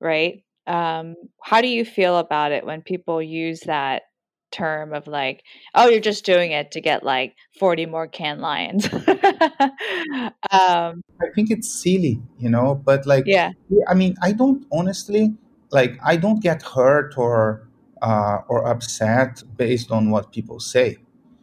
right? 0.00 0.42
Um, 0.66 1.14
how 1.42 1.60
do 1.60 1.68
you 1.68 1.84
feel 1.84 2.18
about 2.18 2.52
it 2.52 2.64
when 2.64 2.82
people 2.82 3.22
use 3.22 3.60
that 3.60 4.02
term 4.50 4.92
of 4.92 5.06
like, 5.06 5.42
oh, 5.74 5.88
you're 5.88 6.00
just 6.00 6.24
doing 6.24 6.52
it 6.52 6.72
to 6.72 6.80
get 6.80 7.02
like 7.02 7.34
40 7.58 7.86
more 7.86 8.06
Cannes 8.06 8.40
Lions? 8.40 8.86
um, 8.92 10.32
I 10.50 11.28
think 11.34 11.50
it's 11.50 11.70
silly, 11.70 12.20
you 12.38 12.50
know, 12.50 12.74
but 12.74 13.06
like, 13.06 13.24
yeah, 13.26 13.52
I 13.88 13.94
mean, 13.94 14.14
I 14.22 14.32
don't 14.32 14.64
honestly 14.72 15.34
like, 15.70 15.98
I 16.04 16.16
don't 16.16 16.42
get 16.42 16.62
hurt 16.62 17.14
or 17.16 17.67
uh, 18.02 18.38
or 18.48 18.66
upset 18.66 19.42
based 19.56 19.90
on 19.90 20.10
what 20.10 20.32
people 20.32 20.60
say. 20.60 20.98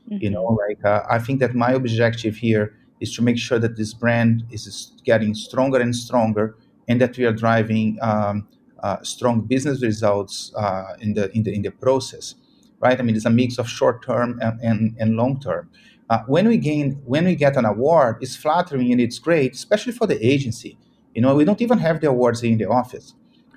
Mm-hmm. 0.10 0.24
You 0.24 0.30
know, 0.30 0.58
like 0.68 0.84
uh, 0.86 1.04
I 1.10 1.20
think 1.20 1.40
that 1.40 1.56
my 1.56 1.72
objective 1.72 2.36
here 2.36 2.78
is 3.00 3.14
to 3.16 3.22
make 3.22 3.38
sure 3.38 3.60
that 3.60 3.76
this 3.76 3.94
brand 3.94 4.44
is 4.52 4.94
getting 5.04 5.34
stronger 5.34 5.80
and 5.80 5.96
stronger, 5.96 6.56
and 6.88 7.02
that 7.02 7.18
we 7.18 7.26
are 7.26 7.34
driving 7.34 7.98
um, 8.02 8.48
uh, 8.84 9.02
strong 9.02 9.42
business 9.42 9.82
results 9.82 10.54
uh, 10.56 10.94
in 11.00 11.14
the 11.14 11.32
in 11.36 11.44
the 11.44 11.54
in 11.54 11.62
the 11.64 11.72
process, 11.72 12.36
right? 12.80 13.00
I 13.00 13.04
mean, 13.04 13.16
it's 13.16 13.26
a 13.26 13.32
mix 13.32 13.58
of 13.58 13.68
short 13.68 14.06
term 14.06 14.40
and, 14.42 14.60
and, 14.62 14.96
and 15.00 15.16
long 15.16 15.40
term. 15.40 15.70
Uh, 16.10 16.20
when 16.28 16.48
we 16.48 16.58
gain 16.58 17.02
when 17.06 17.26
we 17.26 17.36
get 17.36 17.58
an 17.58 17.66
award, 17.66 18.18
it's 18.22 18.36
flattering 18.36 18.92
and 18.92 19.02
it's 19.02 19.18
great, 19.18 19.54
especially 19.54 19.92
for 19.92 20.06
the 20.06 20.24
agency. 20.24 20.78
You 21.16 21.22
know, 21.22 21.34
we 21.34 21.46
don't 21.46 21.62
even 21.62 21.80
have 21.80 22.02
the 22.02 22.10
awards 22.10 22.44
in 22.44 22.58
the 22.58 22.70
office. 22.70 23.16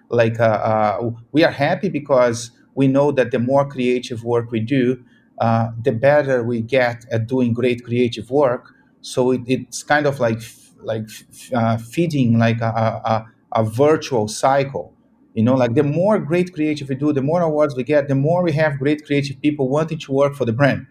Like 0.08 0.40
uh, 0.40 1.10
we 1.32 1.44
are 1.44 1.50
happy 1.50 1.90
because 1.90 2.52
we 2.80 2.86
know 2.86 3.08
that 3.18 3.28
the 3.34 3.40
more 3.52 3.64
creative 3.74 4.20
work 4.32 4.46
we 4.52 4.60
do, 4.60 4.84
uh, 5.44 5.66
the 5.86 5.92
better 6.08 6.36
we 6.52 6.58
get 6.78 7.04
at 7.10 7.26
doing 7.26 7.52
great 7.52 7.84
creative 7.88 8.30
work. 8.30 8.64
So 9.00 9.20
it, 9.32 9.42
it's 9.46 9.82
kind 9.82 10.06
of 10.06 10.20
like 10.26 10.40
like 10.92 11.08
uh, 11.60 11.76
feeding 11.94 12.38
like 12.46 12.60
a, 12.60 12.72
a, 13.12 13.26
a, 13.60 13.64
virtual 13.64 14.28
cycle. 14.28 14.86
You 15.34 15.42
know, 15.46 15.56
like 15.62 15.74
the 15.74 15.82
more 15.82 16.16
great 16.30 16.48
creative 16.54 16.88
we 16.88 16.94
do, 16.94 17.12
the 17.12 17.26
more 17.32 17.42
awards 17.42 17.74
we 17.74 17.82
get, 17.82 18.06
the 18.06 18.20
more 18.28 18.40
we 18.48 18.52
have 18.62 18.78
great 18.78 19.00
creative 19.06 19.36
people 19.44 19.68
wanting 19.68 19.98
to 20.06 20.12
work 20.12 20.32
for 20.38 20.44
the 20.50 20.56
brand, 20.60 20.86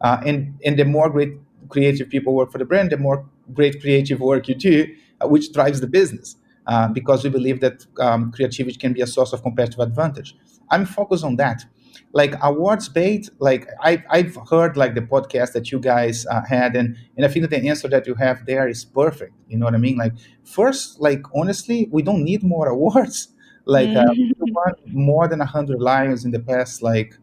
uh, 0.00 0.18
and 0.28 0.36
and 0.66 0.74
the 0.80 0.86
more 0.96 1.08
great 1.16 1.32
creative 1.68 2.08
people 2.14 2.32
work 2.40 2.50
for 2.52 2.58
the 2.62 2.68
brand, 2.70 2.86
the 2.90 3.02
more 3.08 3.18
great 3.58 3.74
creative 3.82 4.20
work 4.30 4.42
you 4.48 4.54
do, 4.54 4.76
uh, 5.20 5.28
which 5.28 5.52
drives 5.52 5.78
the 5.84 5.90
business. 6.00 6.36
Uh, 6.66 6.88
because 6.98 7.22
we 7.22 7.30
believe 7.30 7.60
that 7.60 7.86
um, 8.00 8.32
creativity 8.32 8.76
can 8.76 8.92
be 8.92 9.00
a 9.00 9.06
source 9.06 9.32
of 9.32 9.40
competitive 9.40 9.78
advantage. 9.78 10.34
I'm 10.70 10.86
focused 10.86 11.24
on 11.24 11.36
that. 11.36 11.64
Like 12.12 12.34
awards 12.42 12.88
bait, 12.88 13.28
like 13.38 13.68
I, 13.80 14.02
I've 14.10 14.36
heard 14.50 14.76
like 14.76 14.94
the 14.94 15.00
podcast 15.00 15.52
that 15.52 15.70
you 15.72 15.78
guys 15.78 16.26
uh, 16.26 16.42
had, 16.48 16.76
and 16.76 16.96
and 17.16 17.26
I 17.26 17.28
think 17.28 17.42
that 17.48 17.50
the 17.50 17.68
answer 17.68 17.88
that 17.88 18.06
you 18.06 18.14
have 18.14 18.46
there 18.46 18.68
is 18.68 18.84
perfect. 18.84 19.32
You 19.48 19.58
know 19.58 19.66
what 19.66 19.74
I 19.74 19.78
mean? 19.78 19.96
Like 19.96 20.12
first, 20.44 21.00
like 21.00 21.22
honestly, 21.34 21.88
we 21.90 22.02
don't 22.02 22.22
need 22.24 22.42
more 22.42 22.68
awards. 22.76 23.28
Like 23.64 23.88
uh, 23.88 24.04
we 24.12 24.32
won 24.38 24.74
more 24.86 25.26
than 25.28 25.40
hundred 25.40 25.80
lions 25.80 26.24
in 26.24 26.30
the 26.30 26.38
past 26.38 26.82
like 26.82 27.14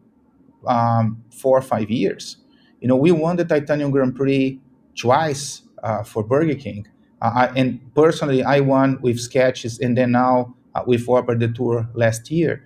um, 0.68 1.24
four 1.32 1.58
or 1.58 1.62
five 1.62 1.90
years. 1.90 2.38
You 2.82 2.88
know, 2.88 2.96
we 2.96 3.12
won 3.12 3.38
the 3.38 3.46
Titanium 3.46 3.92
Grand 3.92 4.16
Prix 4.16 4.60
twice 4.96 5.64
uh, 5.84 6.04
for 6.04 6.24
Burger 6.24 6.56
King. 6.56 6.88
Uh, 7.22 7.32
I, 7.34 7.46
and 7.56 7.80
personally, 7.96 8.44
I 8.44 8.60
won 8.60 9.00
with 9.02 9.20
sketches, 9.20 9.80
and 9.80 9.98
then 9.98 10.12
now 10.12 10.56
uh, 10.76 10.84
with 10.86 11.06
Whopper 11.08 11.36
Detour 11.36 11.90
last 11.94 12.30
year. 12.30 12.66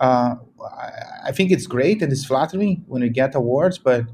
Uh, 0.00 0.36
I 1.24 1.32
think 1.32 1.50
it's 1.50 1.66
great 1.66 2.02
and 2.02 2.12
it's 2.12 2.24
flattering 2.24 2.84
when 2.86 3.02
we 3.02 3.08
get 3.08 3.34
awards, 3.34 3.78
but 3.78 4.04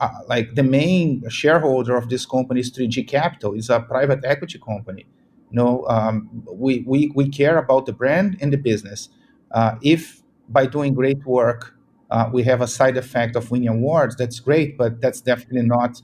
uh, 0.00 0.10
like 0.28 0.54
the 0.54 0.62
main 0.62 1.28
shareholder 1.28 1.96
of 1.96 2.08
this 2.08 2.26
company 2.26 2.60
is 2.60 2.70
3G 2.70 3.06
Capital, 3.08 3.54
is 3.54 3.70
a 3.70 3.80
private 3.80 4.24
equity 4.24 4.58
company. 4.58 5.06
You 5.50 5.56
know, 5.56 5.86
um, 5.88 6.44
we, 6.52 6.84
we 6.86 7.12
we 7.14 7.28
care 7.28 7.56
about 7.58 7.86
the 7.86 7.92
brand 7.92 8.36
and 8.40 8.52
the 8.52 8.58
business. 8.58 9.08
Uh, 9.52 9.76
if 9.82 10.22
by 10.48 10.66
doing 10.66 10.94
great 10.94 11.24
work 11.24 11.74
uh, 12.10 12.28
we 12.32 12.42
have 12.44 12.60
a 12.60 12.68
side 12.68 12.96
effect 12.96 13.36
of 13.36 13.50
winning 13.50 13.68
awards, 13.68 14.16
that's 14.16 14.40
great, 14.40 14.76
but 14.76 15.00
that's 15.00 15.20
definitely 15.20 15.62
not 15.62 16.02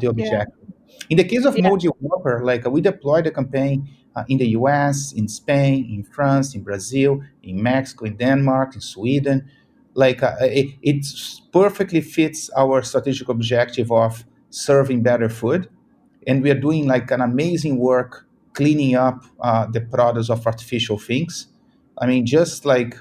the 0.00 0.08
objective. 0.08 0.66
Yeah. 0.66 0.66
In 1.10 1.16
the 1.16 1.24
case 1.24 1.44
of 1.44 1.56
yeah. 1.56 1.68
Moldy 1.68 1.88
Whopper, 1.88 2.42
like 2.44 2.66
uh, 2.66 2.70
we 2.70 2.80
deployed 2.80 3.24
the 3.24 3.30
campaign 3.30 3.88
uh, 4.16 4.24
in 4.28 4.38
the 4.38 4.48
US, 4.48 5.12
in 5.12 5.28
Spain, 5.28 5.86
in 5.92 6.02
France, 6.02 6.54
in 6.54 6.62
Brazil, 6.62 7.22
in 7.42 7.62
Mexico, 7.62 8.06
in 8.06 8.16
Denmark, 8.16 8.74
in 8.74 8.80
Sweden. 8.80 9.48
Like 9.94 10.22
uh, 10.22 10.34
it, 10.40 10.74
it 10.82 11.06
perfectly 11.52 12.00
fits 12.00 12.50
our 12.56 12.82
strategic 12.82 13.28
objective 13.28 13.92
of 13.92 14.24
serving 14.50 15.02
better 15.02 15.28
food. 15.28 15.68
And 16.26 16.42
we 16.42 16.50
are 16.50 16.58
doing 16.60 16.86
like 16.86 17.10
an 17.10 17.20
amazing 17.20 17.78
work 17.78 18.26
cleaning 18.54 18.96
up 18.96 19.24
uh, 19.40 19.66
the 19.66 19.82
products 19.82 20.30
of 20.30 20.46
artificial 20.46 20.98
things. 20.98 21.48
I 21.98 22.06
mean, 22.06 22.26
just 22.26 22.64
like, 22.64 22.96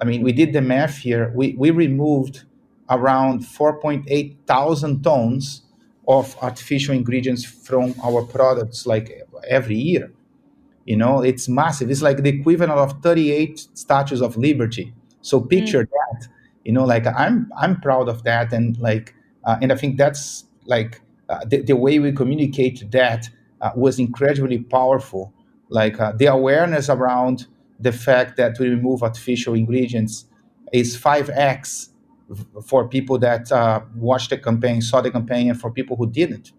I 0.00 0.06
mean, 0.06 0.22
we 0.22 0.32
did 0.32 0.54
the 0.54 0.62
math 0.62 0.98
here. 0.98 1.30
We, 1.34 1.54
we 1.58 1.70
removed 1.70 2.44
around 2.90 3.42
4.8 3.42 4.36
thousand 4.46 5.02
tons 5.02 5.62
of 6.08 6.36
artificial 6.42 6.94
ingredients 6.94 7.44
from 7.44 7.94
our 8.02 8.22
products 8.22 8.86
like 8.86 9.10
every 9.48 9.76
year 9.76 10.13
you 10.84 10.96
know 10.96 11.22
it's 11.22 11.48
massive. 11.48 11.90
It's 11.90 12.02
like 12.02 12.22
the 12.22 12.30
equivalent 12.30 12.72
of 12.72 13.02
38 13.02 13.68
statues 13.74 14.20
of 14.20 14.36
liberty. 14.36 14.94
So 15.22 15.40
picture 15.40 15.84
mm. 15.84 15.90
that. 15.90 16.28
You 16.64 16.72
know 16.72 16.84
like 16.84 17.06
i'm 17.06 17.50
i'm 17.58 17.80
proud 17.80 18.08
of 18.08 18.22
that. 18.24 18.52
And 18.52 18.78
like 18.78 19.14
uh, 19.44 19.58
and 19.60 19.72
i 19.72 19.76
think 19.76 19.98
that's 19.98 20.44
like 20.66 21.00
uh, 21.28 21.44
the, 21.46 21.62
the 21.62 21.76
way 21.76 21.98
we 21.98 22.12
communicate 22.12 22.90
that 22.90 23.28
uh, 23.60 23.70
was 23.74 23.98
incredibly 23.98 24.58
powerful. 24.58 25.32
Like 25.68 25.98
uh, 25.98 26.12
the 26.12 26.26
awareness 26.26 26.88
around 26.88 27.46
the 27.80 27.92
fact 27.92 28.36
that 28.36 28.58
we 28.58 28.68
remove 28.68 29.02
artificial 29.02 29.54
ingredients 29.54 30.26
is 30.72 30.96
5x 30.96 31.88
for 32.64 32.88
people 32.88 33.18
that 33.18 33.50
uh, 33.52 33.80
watched 33.96 34.30
the 34.30 34.38
campaign, 34.38 34.80
saw 34.82 35.00
the 35.00 35.10
campaign, 35.10 35.50
and 35.50 35.60
for 35.60 35.70
people 35.70 35.96
who 35.96 36.10
didn't. 36.10 36.52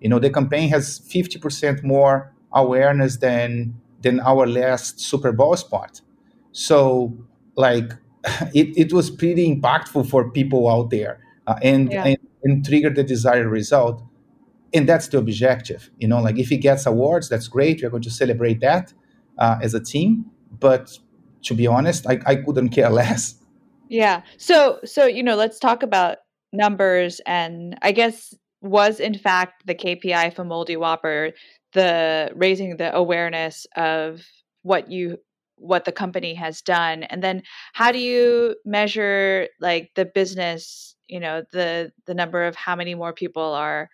You 0.00 0.08
know, 0.08 0.18
the 0.18 0.30
campaign 0.30 0.68
has 0.70 1.00
50% 1.00 1.82
more 1.82 2.32
awareness 2.56 3.18
than 3.18 3.74
than 4.00 4.20
our 4.20 4.46
last 4.46 5.00
Super 5.00 5.32
Bowl 5.32 5.56
spot. 5.56 6.00
So, 6.52 7.16
like, 7.56 7.92
it, 8.54 8.76
it 8.76 8.92
was 8.92 9.10
pretty 9.10 9.54
impactful 9.54 10.08
for 10.08 10.30
people 10.30 10.70
out 10.70 10.90
there 10.90 11.20
uh, 11.46 11.56
and, 11.62 11.90
yeah. 11.90 12.04
and, 12.04 12.18
and 12.44 12.64
triggered 12.64 12.94
the 12.94 13.02
desired 13.02 13.48
result. 13.48 14.02
And 14.74 14.88
that's 14.88 15.08
the 15.08 15.18
objective. 15.18 15.90
You 15.98 16.08
know, 16.08 16.20
like 16.20 16.38
if 16.38 16.48
he 16.48 16.56
gets 16.56 16.86
awards, 16.86 17.28
that's 17.28 17.48
great. 17.48 17.82
We're 17.82 17.90
going 17.90 18.02
to 18.02 18.10
celebrate 18.10 18.60
that 18.60 18.92
uh, 19.38 19.58
as 19.62 19.74
a 19.74 19.80
team. 19.80 20.26
But 20.60 20.98
to 21.44 21.54
be 21.54 21.66
honest, 21.66 22.06
I, 22.06 22.20
I 22.26 22.36
couldn't 22.36 22.70
care 22.70 22.90
less 23.02 23.36
yeah. 23.88 24.22
So 24.38 24.80
so 24.84 25.06
you 25.06 25.22
know, 25.22 25.36
let's 25.36 25.58
talk 25.58 25.82
about 25.82 26.18
numbers 26.52 27.20
and 27.26 27.76
I 27.82 27.92
guess 27.92 28.34
was 28.62 29.00
in 29.00 29.16
fact 29.16 29.66
the 29.66 29.74
KPI 29.74 30.34
for 30.34 30.44
Moldy 30.44 30.76
Whopper 30.76 31.32
the 31.76 32.32
raising 32.34 32.78
the 32.78 32.94
awareness 32.96 33.66
of 33.76 34.22
what 34.62 34.90
you 34.90 35.18
what 35.58 35.84
the 35.84 35.92
company 35.92 36.34
has 36.34 36.62
done 36.62 37.02
and 37.02 37.22
then 37.22 37.42
how 37.74 37.92
do 37.92 37.98
you 37.98 38.56
measure 38.64 39.48
like 39.60 39.90
the 39.94 40.06
business 40.06 40.96
you 41.06 41.20
know 41.20 41.42
the 41.52 41.92
the 42.06 42.14
number 42.14 42.44
of 42.44 42.56
how 42.56 42.74
many 42.74 42.94
more 42.94 43.12
people 43.12 43.52
are 43.54 43.90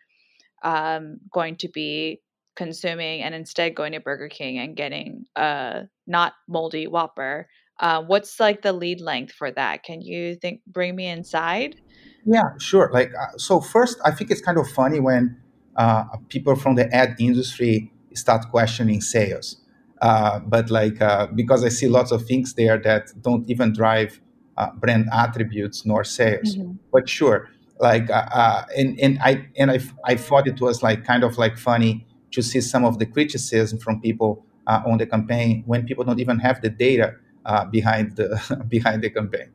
um, 0.62 1.18
going 1.32 1.56
to 1.56 1.68
be 1.68 2.20
consuming 2.54 3.20
and 3.22 3.34
instead 3.34 3.74
going 3.74 3.92
to 3.92 4.00
burger 4.00 4.28
king 4.28 4.58
and 4.58 4.76
getting 4.76 5.24
a 5.34 5.82
not 6.06 6.34
moldy 6.48 6.86
whopper 6.86 7.48
uh, 7.80 8.00
what's 8.00 8.38
like 8.38 8.62
the 8.62 8.72
lead 8.72 9.00
length 9.00 9.32
for 9.32 9.50
that? 9.50 9.82
Can 9.82 10.02
you 10.02 10.36
think 10.36 10.60
bring 10.68 10.94
me 10.94 11.08
inside? 11.08 11.80
Yeah, 12.24 12.56
sure. 12.58 12.88
Like 12.92 13.10
uh, 13.20 13.36
so, 13.38 13.60
first, 13.60 13.98
I 14.04 14.12
think 14.12 14.30
it's 14.30 14.40
kind 14.40 14.56
of 14.56 14.68
funny 14.68 15.00
when 15.00 15.40
uh, 15.76 16.05
people 16.29 16.57
from 16.57 16.75
the 16.75 16.93
ad 16.95 17.17
industry 17.19 17.93
start 18.14 18.50
questioning 18.50 19.00
sales. 19.00 19.57
Uh, 20.00 20.41
but 20.41 20.71
like 20.71 21.00
uh, 21.00 21.26
because 21.29 21.64
I 21.64 21.69
see 21.69 21.88
lots 21.88 22.11
of 22.11 22.26
things 22.26 22.55
there 22.55 22.79
that 22.79 23.12
don't 23.23 23.49
even 23.49 23.73
drive 23.73 24.21
uh, 24.57 24.71
brand 24.73 25.09
attributes 25.12 25.87
nor 25.87 26.05
sales. 26.05 26.57
Mm-hmm. 26.57 26.73
But 26.93 27.09
sure, 27.09 27.49
like 27.79 28.11
uh, 28.11 28.26
uh, 28.33 28.64
and 28.76 28.99
and 29.00 29.19
I 29.23 29.47
and 29.57 29.71
I 29.71 29.81
I 30.05 30.17
thought 30.17 30.47
it 30.47 30.61
was 30.61 30.83
like 30.83 31.05
kind 31.05 31.25
of 31.25 31.38
like 31.38 31.57
funny 31.57 32.07
to 32.33 32.43
see 32.43 32.61
some 32.61 32.85
of 32.85 32.99
the 32.99 33.07
criticism 33.07 33.79
from 33.79 34.00
people 34.00 34.45
uh, 34.67 34.83
on 34.87 34.99
the 34.99 35.07
campaign 35.07 35.62
when 35.67 35.85
people 35.85 36.05
don't 36.05 36.21
even 36.21 36.38
have 36.38 36.61
the 36.62 36.71
data 36.71 37.14
uh, 37.45 37.64
behind 37.64 38.17
the 38.17 38.64
behind 38.69 39.02
the 39.02 39.11
campaign. 39.11 39.50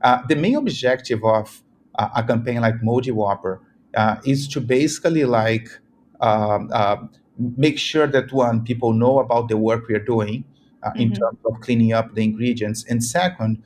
Uh, 0.00 0.22
the 0.28 0.36
main 0.36 0.56
objective 0.56 1.24
of 1.24 1.62
a 1.98 2.22
campaign 2.22 2.60
like 2.60 2.80
Moldy 2.80 3.10
Whopper 3.10 3.60
is 4.24 4.48
to 4.48 4.60
basically 4.60 5.24
like 5.24 5.68
um, 6.20 6.70
make 7.56 7.78
sure 7.78 8.06
that 8.06 8.32
one 8.32 8.64
people 8.64 8.92
know 8.92 9.18
about 9.18 9.48
the 9.48 9.56
work 9.56 9.88
we 9.88 9.94
are 9.94 10.04
doing 10.04 10.44
mm-hmm. 10.84 11.00
in 11.00 11.12
terms 11.12 11.38
of 11.44 11.60
cleaning 11.60 11.92
up 11.92 12.14
the 12.14 12.22
ingredients, 12.22 12.84
and 12.88 13.02
second, 13.02 13.62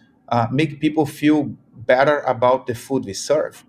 make 0.51 0.81
people 0.81 1.07
feel 1.07 1.55
better 1.87 2.21
about 2.21 2.67
the 2.67 2.75
food 2.75 3.05
we 3.05 3.15
serve. 3.15 3.65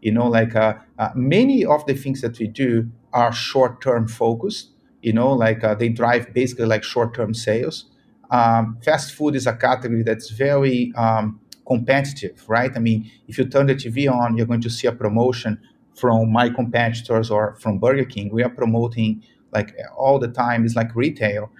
You 0.00 0.12
know, 0.12 0.26
like 0.26 0.54
uh, 0.56 0.74
uh, 0.98 1.10
many 1.14 1.64
of 1.64 1.86
the 1.86 1.94
things 1.94 2.20
that 2.22 2.38
we 2.38 2.48
do 2.48 2.90
are 3.12 3.32
short 3.32 3.80
term 3.80 4.08
focused. 4.08 4.70
You 5.00 5.12
know, 5.12 5.32
like 5.32 5.64
uh, 5.64 5.74
they 5.74 5.88
drive 5.88 6.32
basically 6.32 6.66
like 6.66 6.84
short 6.84 7.14
term 7.14 7.34
sales. 7.34 7.86
Um, 8.30 8.78
fast 8.84 9.12
food 9.12 9.36
is 9.36 9.46
a 9.46 9.54
category 9.54 10.02
that's 10.02 10.30
very 10.30 10.92
um, 10.96 11.40
competitive, 11.66 12.42
right? 12.48 12.72
I 12.74 12.78
mean, 12.78 13.10
if 13.28 13.38
you 13.38 13.44
turn 13.44 13.66
the 13.66 13.74
TV 13.74 14.10
on, 14.10 14.36
you're 14.36 14.46
going 14.46 14.62
to 14.62 14.70
see 14.70 14.86
a 14.88 14.92
promotion 14.92 15.60
from 15.94 16.32
my 16.32 16.48
competitors 16.48 17.30
or 17.30 17.56
from 17.56 17.78
Burger 17.78 18.04
King. 18.04 18.30
We 18.32 18.42
are 18.42 18.50
promoting 18.50 19.22
like 19.52 19.74
all 19.96 20.18
the 20.18 20.28
time. 20.28 20.64
It's 20.64 20.76
like 20.76 20.94
retail, 20.94 21.50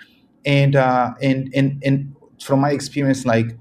and 0.44 0.76
uh, 0.76 1.14
and 1.20 1.50
and 1.54 1.82
and 1.84 2.16
from 2.40 2.60
my 2.60 2.70
experience, 2.70 3.26
like 3.26 3.56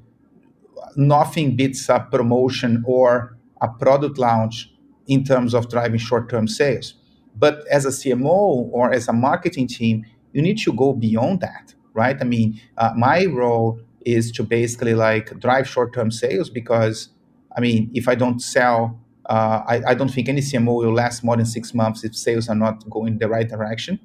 nothing 0.96 1.56
beats 1.56 1.90
a 1.90 2.00
promotion 2.12 2.84
or 2.86 3.38
a 3.62 3.68
product 3.68 4.18
launch 4.18 4.72
in 5.08 5.24
terms 5.24 5.54
of 5.54 5.70
driving 5.70 6.00
short-term 6.00 6.48
sales. 6.48 6.96
But 7.36 7.66
as 7.70 7.86
a 7.86 7.90
CMO 7.90 8.70
or 8.72 8.92
as 8.92 9.08
a 9.08 9.14
marketing 9.14 9.68
team, 9.68 10.06
you 10.34 10.42
need 10.42 10.58
to 10.60 10.74
go 10.74 10.94
beyond 10.94 11.42
that, 11.42 11.74
right? 11.94 12.18
I 12.20 12.24
mean, 12.24 12.60
uh, 12.78 12.92
my 12.96 13.26
role 13.26 13.82
is 14.06 14.32
to 14.34 14.44
basically 14.44 14.94
like 14.94 15.38
drive 15.40 15.68
short-term 15.68 16.12
sales 16.12 16.50
because, 16.50 17.10
I 17.56 17.62
mean, 17.62 17.92
if 17.94 18.08
I 18.08 18.16
don't 18.16 18.40
sell, 18.40 19.00
uh, 19.28 19.64
I, 19.68 19.82
I, 19.90 19.94
don't 19.94 20.10
think 20.10 20.30
any 20.30 20.42
CMO 20.42 20.78
will 20.78 20.94
last 20.94 21.24
more 21.24 21.38
than 21.38 21.46
six 21.46 21.74
months 21.74 22.04
if 22.04 22.16
sales 22.16 22.50
are 22.50 22.56
not 22.56 22.90
going 22.90 23.20
the 23.20 23.30
right 23.30 23.48
direction. 23.48 24.00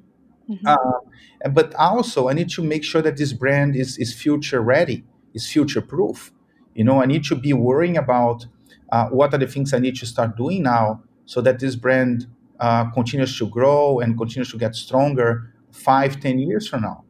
Mm-hmm. 0.49 0.65
Uh, 0.67 1.49
but 1.49 1.73
also, 1.75 2.29
I 2.29 2.33
need 2.33 2.49
to 2.51 2.63
make 2.63 2.83
sure 2.83 3.01
that 3.01 3.17
this 3.17 3.33
brand 3.33 3.75
is 3.75 3.97
is 3.97 4.13
future 4.13 4.61
ready, 4.61 5.03
is 5.33 5.49
future 5.49 5.81
proof. 5.81 6.31
You 6.75 6.83
know, 6.83 7.01
I 7.01 7.05
need 7.05 7.23
to 7.25 7.35
be 7.35 7.53
worrying 7.53 7.97
about 7.97 8.45
uh, 8.91 9.07
what 9.07 9.33
are 9.33 9.37
the 9.37 9.47
things 9.47 9.73
I 9.73 9.79
need 9.79 9.95
to 9.97 10.05
start 10.05 10.37
doing 10.37 10.63
now 10.63 11.03
so 11.25 11.41
that 11.41 11.59
this 11.59 11.75
brand 11.75 12.27
uh, 12.59 12.89
continues 12.91 13.37
to 13.39 13.47
grow 13.47 13.99
and 13.99 14.17
continues 14.17 14.51
to 14.51 14.57
get 14.57 14.75
stronger 14.75 15.53
five, 15.71 16.19
ten 16.19 16.39
years 16.39 16.67
from 16.67 16.83
now. 16.83 17.03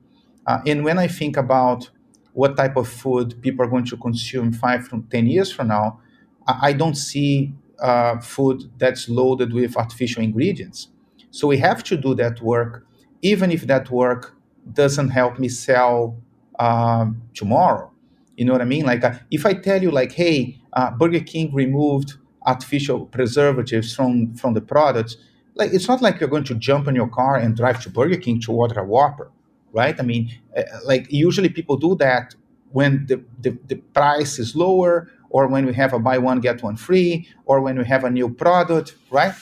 Uh, 0.46 0.60
and 0.66 0.84
when 0.84 0.98
I 0.98 1.08
think 1.08 1.38
about 1.38 1.90
what 2.34 2.56
type 2.56 2.78
of 2.78 2.88
food 2.88 3.42
people 3.42 3.66
are 3.66 3.70
going 3.70 3.86
to 3.86 3.98
consume 3.98 4.54
five 4.54 4.90
to 4.90 5.04
ten 5.12 5.28
years 5.28 5.52
from 5.52 5.68
now, 5.68 6.00
I, 6.48 6.70
I 6.70 6.74
don't 6.74 6.96
see 6.96 7.54
uh, 7.82 8.20
food 8.20 8.72
that's 8.78 9.10
loaded 9.10 9.54
with 9.54 9.78
artificial 9.78 10.24
ingredients. 10.24 10.90
So 11.32 11.48
we 11.48 11.58
have 11.58 11.84
to 11.86 11.98
do 11.98 12.16
that 12.16 12.42
work, 12.42 12.86
even 13.22 13.52
if 13.52 13.68
that 13.68 13.90
work 13.92 14.36
doesn't 14.74 15.10
help 15.10 15.40
me 15.40 15.50
sell 15.50 16.18
um, 16.60 17.22
tomorrow. 17.34 17.92
You 18.36 18.46
know 18.46 18.54
what 18.54 18.62
I 18.62 18.66
mean? 18.66 18.86
Like 18.86 19.04
uh, 19.04 19.14
if 19.32 19.46
I 19.46 19.54
tell 19.54 19.82
you, 19.82 19.92
like, 19.92 20.12
hey, 20.12 20.60
uh, 20.74 20.92
Burger 20.92 21.20
King 21.20 21.54
removed 21.54 22.14
artificial 22.46 23.06
preservatives 23.06 23.94
from 23.96 24.34
from 24.36 24.54
the 24.54 24.62
products, 24.62 25.18
like 25.56 25.74
it's 25.74 25.88
not 25.88 26.02
like 26.02 26.20
you're 26.20 26.30
going 26.30 26.44
to 26.46 26.56
jump 26.56 26.88
in 26.88 26.96
your 26.96 27.10
car 27.10 27.36
and 27.38 27.56
drive 27.56 27.82
to 27.84 27.90
Burger 27.90 28.18
King 28.18 28.40
to 28.42 28.52
order 28.52 28.80
a 28.80 28.86
Whopper, 28.86 29.32
right? 29.74 30.00
I 30.00 30.04
mean, 30.04 30.30
uh, 30.56 30.64
like 30.86 31.12
usually 31.12 31.50
people 31.50 31.78
do 31.78 31.96
that 31.96 32.36
when 32.72 33.06
the, 33.08 33.24
the, 33.42 33.58
the 33.68 33.76
price 33.76 34.40
is 34.40 34.56
lower 34.56 35.10
or 35.30 35.48
when 35.48 35.66
we 35.66 35.74
have 35.74 35.94
a 35.94 36.00
buy 36.00 36.18
one 36.18 36.40
get 36.40 36.62
one 36.64 36.76
free 36.76 37.28
or 37.46 37.62
when 37.62 37.78
we 37.78 37.86
have 37.86 38.04
a 38.04 38.10
new 38.10 38.30
product 38.30 38.96
right, 39.12 39.28
right. 39.30 39.36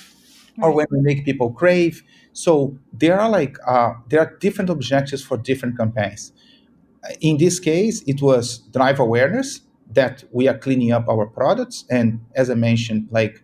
or 0.61 0.71
when 0.71 0.87
we 0.91 0.99
make 1.01 1.25
people 1.25 1.51
crave 1.51 2.03
so 2.33 2.77
there 2.91 3.19
are 3.19 3.29
like 3.29 3.57
uh, 3.67 3.93
there 4.09 4.19
are 4.19 4.35
different 4.39 4.69
objectives 4.69 5.23
for 5.23 5.37
different 5.37 5.77
campaigns 5.77 6.33
in 7.21 7.37
this 7.37 7.59
case 7.59 8.03
it 8.07 8.21
was 8.21 8.59
drive 8.73 8.99
awareness 8.99 9.61
that 9.91 10.23
we 10.31 10.47
are 10.47 10.57
cleaning 10.57 10.91
up 10.91 11.07
our 11.07 11.25
products. 11.25 11.85
And 11.89 12.25
as 12.35 12.49
I 12.49 12.55
mentioned, 12.55 13.07
like 13.11 13.43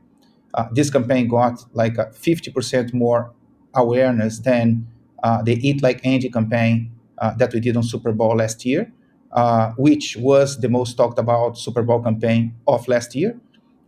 uh, 0.53 0.67
this 0.71 0.89
campaign 0.89 1.27
got 1.27 1.63
like 1.73 1.97
a 1.97 2.05
50% 2.07 2.93
more 2.93 3.33
awareness 3.73 4.39
than 4.39 4.87
uh, 5.23 5.41
the 5.43 5.55
Eat 5.67 5.81
Like 5.81 6.05
Andy 6.05 6.29
campaign 6.29 6.91
uh, 7.17 7.33
that 7.35 7.53
we 7.53 7.59
did 7.59 7.77
on 7.77 7.83
Super 7.83 8.11
Bowl 8.11 8.37
last 8.37 8.65
year, 8.65 8.91
uh, 9.33 9.71
which 9.77 10.17
was 10.17 10.59
the 10.59 10.69
most 10.69 10.95
talked 10.95 11.19
about 11.19 11.57
Super 11.57 11.83
Bowl 11.83 12.01
campaign 12.01 12.55
of 12.67 12.87
last 12.87 13.15
year. 13.15 13.39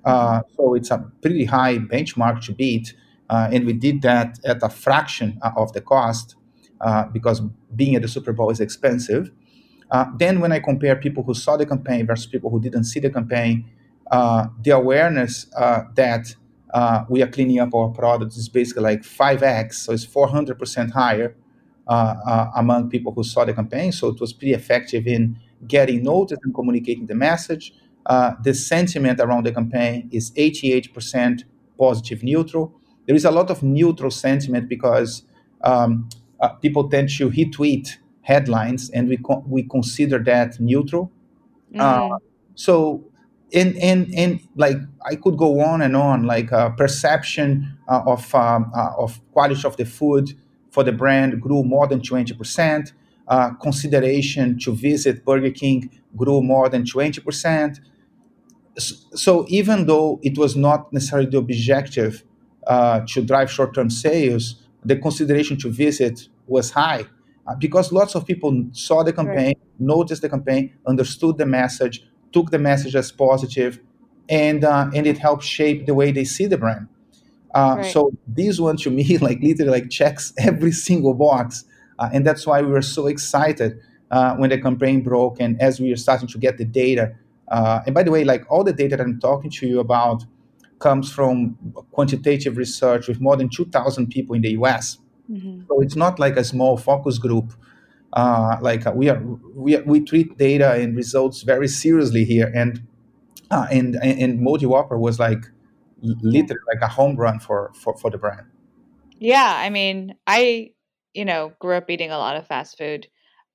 Uh, 0.05 0.41
so 0.57 0.73
it's 0.73 0.91
a 0.91 0.99
pretty 1.21 1.45
high 1.45 1.77
benchmark 1.77 2.43
to 2.45 2.53
beat. 2.53 2.93
Uh, 3.29 3.49
and 3.51 3.65
we 3.65 3.73
did 3.73 4.01
that 4.01 4.39
at 4.45 4.61
a 4.61 4.69
fraction 4.69 5.39
of 5.55 5.71
the 5.73 5.81
cost 5.81 6.35
because 7.13 7.41
being 7.75 7.95
at 7.95 8.01
the 8.01 8.07
Super 8.07 8.33
Bowl 8.33 8.49
is 8.49 8.59
expensive. 8.59 9.31
Uh, 9.93 10.05
then, 10.17 10.39
when 10.39 10.51
I 10.51 10.59
compare 10.59 10.95
people 10.95 11.23
who 11.23 11.35
saw 11.35 11.55
the 11.55 11.67
campaign 11.67 12.07
versus 12.07 12.25
people 12.25 12.49
who 12.49 12.59
didn't 12.59 12.85
see 12.85 12.99
the 12.99 13.11
campaign, 13.11 13.69
uh, 14.11 14.47
the 14.63 14.71
awareness 14.71 15.45
uh, 15.55 15.83
that 15.95 16.35
uh, 16.73 17.05
we 17.09 17.21
are 17.21 17.27
cleaning 17.27 17.59
up 17.59 17.73
our 17.75 17.89
products 17.89 18.35
is 18.35 18.49
basically 18.49 18.83
like 18.83 19.01
5x, 19.01 19.73
so 19.75 19.93
it's 19.93 20.05
400% 20.05 20.91
higher 20.91 21.27
uh, 21.27 21.29
uh, 21.29 21.42
among 21.87 22.89
people 22.89 23.13
who 23.13 23.23
saw 23.23 23.45
the 23.45 23.53
campaign. 23.53 23.91
So 23.91 24.07
it 24.07 24.19
was 24.19 24.33
pretty 24.33 24.53
effective 24.53 25.07
in 25.07 25.37
getting 25.67 26.03
noticed 26.03 26.41
and 26.43 26.53
communicating 26.53 27.07
the 27.07 27.15
message. 27.15 27.73
the 28.43 28.53
sentiment 28.53 29.19
around 29.19 29.45
the 29.45 29.51
campaign 29.51 30.09
is 30.11 30.31
88% 30.31 31.43
positive 31.77 32.23
neutral. 32.23 32.73
There 33.05 33.15
is 33.15 33.25
a 33.25 33.31
lot 33.31 33.49
of 33.49 33.63
neutral 33.63 34.11
sentiment 34.11 34.69
because 34.69 35.23
um, 35.63 36.09
people 36.61 36.89
tend 36.89 37.09
to 37.17 37.29
retweet 37.29 37.97
headlines, 38.21 38.89
and 38.89 39.07
we 39.07 39.17
co- 39.17 39.43
we 39.47 39.63
consider 39.63 40.19
that 40.19 40.59
neutral. 40.59 41.11
Mm. 41.73 41.81
Uh, 41.81 42.17
so, 42.55 43.03
and 43.53 43.75
and 43.77 44.13
and 44.15 44.39
like 44.55 44.77
I 45.05 45.15
could 45.15 45.37
go 45.37 45.61
on 45.61 45.81
and 45.81 45.95
on, 45.95 46.23
like 46.23 46.51
uh, 46.51 46.69
perception 46.69 47.77
uh, 47.87 48.01
of 48.05 48.33
um, 48.35 48.71
uh, 48.75 48.91
of 48.97 49.19
quality 49.31 49.65
of 49.65 49.77
the 49.77 49.85
food 49.85 50.33
for 50.73 50.83
the 50.83 50.91
brand 50.91 51.39
grew 51.45 51.63
more 51.63 51.87
than 51.91 52.01
twenty 52.01 52.33
percent. 52.41 52.93
Uh, 53.25 53.49
consideration 53.67 54.59
to 54.59 54.69
visit 54.89 55.23
Burger 55.23 55.53
King 55.61 55.79
grew 56.21 56.41
more 56.41 56.67
than 56.73 56.83
twenty 56.93 57.21
percent. 57.21 57.79
So 59.23 59.45
even 59.59 59.85
though 59.85 60.19
it 60.23 60.35
was 60.37 60.55
not 60.55 60.91
necessarily 60.91 61.29
the 61.29 61.37
objective 61.37 62.13
uh, 62.65 63.01
to 63.11 63.21
drive 63.21 63.49
short-term 63.51 63.89
sales, 63.89 64.43
the 64.83 64.97
consideration 64.97 65.55
to 65.63 65.69
visit 65.69 66.27
was 66.47 66.71
high 66.71 67.05
uh, 67.47 67.55
because 67.65 67.93
lots 67.99 68.15
of 68.15 68.25
people 68.25 68.51
saw 68.71 69.03
the 69.03 69.13
campaign, 69.13 69.55
right. 69.55 69.57
noticed 69.79 70.21
the 70.23 70.29
campaign, 70.29 70.73
understood 70.91 71.37
the 71.37 71.45
message, 71.45 72.03
took 72.31 72.49
the 72.49 72.59
message 72.59 72.95
as 72.95 73.11
positive, 73.11 73.79
and 74.27 74.65
uh, 74.65 74.89
and 74.95 75.05
it 75.05 75.17
helped 75.19 75.43
shape 75.43 75.85
the 75.85 75.93
way 75.93 76.11
they 76.11 76.25
see 76.25 76.47
the 76.47 76.57
brand. 76.57 76.87
Uh, 77.53 77.75
right. 77.77 77.85
So 77.91 78.11
this 78.27 78.59
one 78.59 78.77
to 78.77 78.89
me, 78.99 79.17
like 79.17 79.39
literally, 79.41 79.71
like 79.71 79.89
checks 79.89 80.33
every 80.37 80.71
single 80.71 81.13
box, 81.13 81.65
uh, 81.99 82.09
and 82.13 82.25
that's 82.25 82.45
why 82.45 82.61
we 82.61 82.71
were 82.71 82.81
so 82.81 83.07
excited 83.07 83.79
uh, 84.11 84.35
when 84.35 84.49
the 84.49 84.59
campaign 84.59 85.01
broke, 85.01 85.39
and 85.39 85.61
as 85.61 85.79
we 85.79 85.89
were 85.89 85.95
starting 85.95 86.27
to 86.27 86.37
get 86.37 86.57
the 86.57 86.65
data. 86.65 87.15
Uh, 87.49 87.81
and 87.85 87.93
by 87.93 88.03
the 88.03 88.11
way, 88.11 88.23
like 88.23 88.49
all 88.49 88.63
the 88.63 88.73
data 88.73 88.97
that 88.97 89.03
I'm 89.03 89.19
talking 89.19 89.51
to 89.51 89.67
you 89.67 89.79
about 89.79 90.25
comes 90.79 91.11
from 91.11 91.57
quantitative 91.91 92.57
research 92.57 93.07
with 93.07 93.21
more 93.21 93.37
than 93.37 93.49
2,000 93.49 94.07
people 94.07 94.35
in 94.35 94.41
the 94.41 94.51
U.S. 94.51 94.97
Mm-hmm. 95.31 95.61
So 95.67 95.81
it's 95.81 95.95
not 95.95 96.19
like 96.19 96.35
a 96.35 96.43
small 96.43 96.77
focus 96.77 97.17
group. 97.17 97.53
Uh, 98.11 98.57
like 98.61 98.85
uh, 98.85 98.91
we 98.93 99.09
are, 99.09 99.19
we 99.55 99.77
we 99.77 99.99
treat 99.99 100.37
data 100.37 100.73
and 100.73 100.95
results 100.95 101.41
very 101.41 101.67
seriously 101.67 102.25
here, 102.25 102.51
and 102.53 102.85
uh, 103.49 103.65
and 103.71 103.95
and 104.03 104.39
Moldy 104.39 104.67
Whopper 104.67 104.99
was 104.99 105.19
like 105.19 105.45
literally 106.03 106.61
like 106.67 106.81
a 106.81 106.87
home 106.87 107.15
run 107.15 107.39
for 107.39 107.71
for 107.75 107.97
for 107.97 108.11
the 108.11 108.17
brand. 108.17 108.47
Yeah, 109.19 109.53
I 109.55 109.69
mean, 109.69 110.15
I 110.27 110.71
you 111.13 111.25
know 111.25 111.53
grew 111.59 111.75
up 111.75 111.89
eating 111.89 112.11
a 112.11 112.17
lot 112.17 112.35
of 112.35 112.47
fast 112.47 112.77
food. 112.77 113.07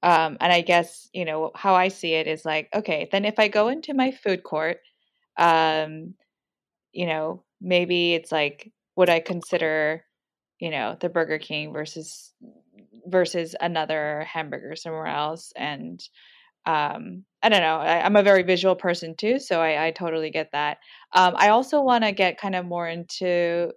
Um, 0.03 0.37
and 0.41 0.53
I 0.53 0.61
guess 0.61 1.09
you 1.13 1.25
know 1.25 1.51
how 1.55 1.75
I 1.75 1.89
see 1.89 2.15
it 2.15 2.27
is 2.27 2.45
like, 2.45 2.69
okay, 2.75 3.09
then 3.11 3.25
if 3.25 3.39
I 3.39 3.49
go 3.49 3.69
into 3.69 3.95
my 3.95 4.13
food 4.13 4.43
court, 4.45 4.79
um, 5.37 6.15
you 6.93 7.07
know, 7.07 7.45
maybe 7.61 8.15
it's 8.15 8.33
like, 8.33 8.73
would 8.97 9.11
I 9.11 9.21
consider 9.21 10.05
you 10.61 10.71
know 10.71 10.97
the 11.01 11.09
burger 11.09 11.39
king 11.39 11.73
versus 11.73 12.33
versus 13.07 13.55
another 13.61 14.27
hamburger 14.29 14.77
somewhere 14.77 15.07
else 15.07 15.53
and 15.57 16.03
um, 16.67 17.25
I 17.43 17.49
don't 17.49 17.63
know. 17.63 17.79
I, 17.79 18.05
am 18.05 18.17
a 18.17 18.23
very 18.23 18.43
visual 18.43 18.77
person 18.77 19.15
too, 19.17 19.39
so 19.39 19.59
I, 19.61 19.87
I 19.87 19.91
totally 19.91 20.31
get 20.31 20.53
that. 20.53 20.77
Um, 21.15 21.35
I 21.37 21.49
also 21.49 21.81
want 21.81 22.05
to 22.05 22.13
get 22.13 22.39
kind 22.41 22.55
of 22.55 22.67
more 22.67 22.89
into, 22.89 23.73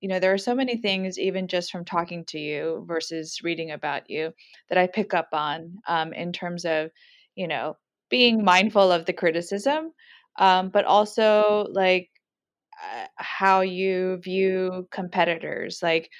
you 0.00 0.08
know, 0.08 0.18
there 0.20 0.32
are 0.32 0.38
so 0.38 0.54
many 0.54 0.76
things, 0.76 1.18
even 1.18 1.48
just 1.48 1.70
from 1.72 1.84
talking 1.84 2.24
to 2.26 2.38
you 2.38 2.84
versus 2.86 3.40
reading 3.42 3.72
about 3.72 4.08
you, 4.08 4.32
that 4.68 4.78
I 4.78 4.86
pick 4.86 5.14
up 5.14 5.28
on 5.32 5.78
um, 5.88 6.12
in 6.12 6.32
terms 6.32 6.64
of, 6.64 6.90
you 7.34 7.48
know, 7.48 7.76
being 8.10 8.44
mindful 8.44 8.92
of 8.92 9.04
the 9.06 9.12
criticism, 9.12 9.92
um, 10.38 10.68
but 10.70 10.84
also 10.84 11.66
like 11.72 12.10
uh, 12.82 13.06
how 13.16 13.60
you 13.62 14.18
view 14.18 14.86
competitors. 14.90 15.80
Like, 15.82 16.10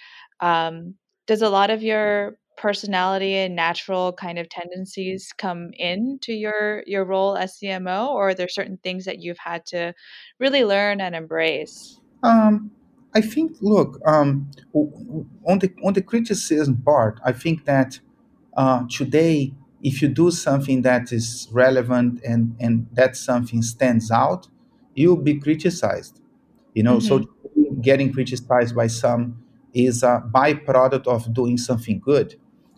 um, 0.40 0.94
does 1.26 1.42
a 1.42 1.48
lot 1.48 1.70
of 1.70 1.82
your 1.82 2.38
personality 2.56 3.34
and 3.34 3.54
natural 3.54 4.12
kind 4.12 4.38
of 4.38 4.48
tendencies 4.48 5.32
come 5.36 5.70
into 5.74 6.32
your 6.32 6.82
your 6.86 7.04
role 7.04 7.36
as 7.36 7.58
CMO, 7.58 8.08
or 8.08 8.30
are 8.30 8.34
there 8.34 8.48
certain 8.48 8.78
things 8.82 9.04
that 9.04 9.20
you've 9.20 9.38
had 9.38 9.66
to 9.66 9.94
really 10.38 10.64
learn 10.64 11.00
and 11.00 11.14
embrace? 11.14 12.00
Um, 12.22 12.70
I 13.14 13.20
think, 13.20 13.56
look, 13.60 14.00
um, 14.06 14.50
on 14.74 15.58
the 15.58 15.72
on 15.84 15.92
the 15.92 16.02
criticism 16.02 16.82
part, 16.82 17.20
I 17.24 17.32
think 17.32 17.64
that 17.66 18.00
uh, 18.56 18.84
today, 18.90 19.54
if 19.82 20.02
you 20.02 20.08
do 20.08 20.30
something 20.30 20.82
that 20.82 21.12
is 21.12 21.48
relevant 21.52 22.20
and 22.24 22.56
and 22.58 22.86
that 22.92 23.16
something 23.16 23.62
stands 23.62 24.10
out, 24.10 24.48
you'll 24.94 25.16
be 25.16 25.38
criticized. 25.38 26.20
You 26.74 26.82
know, 26.82 26.98
mm-hmm. 26.98 27.06
so 27.06 27.80
getting 27.80 28.12
criticized 28.12 28.74
by 28.74 28.86
some 28.86 29.42
is 29.72 30.02
a 30.02 30.22
byproduct 30.34 31.06
of 31.06 31.32
doing 31.34 31.58
something 31.58 32.00
good 32.00 32.36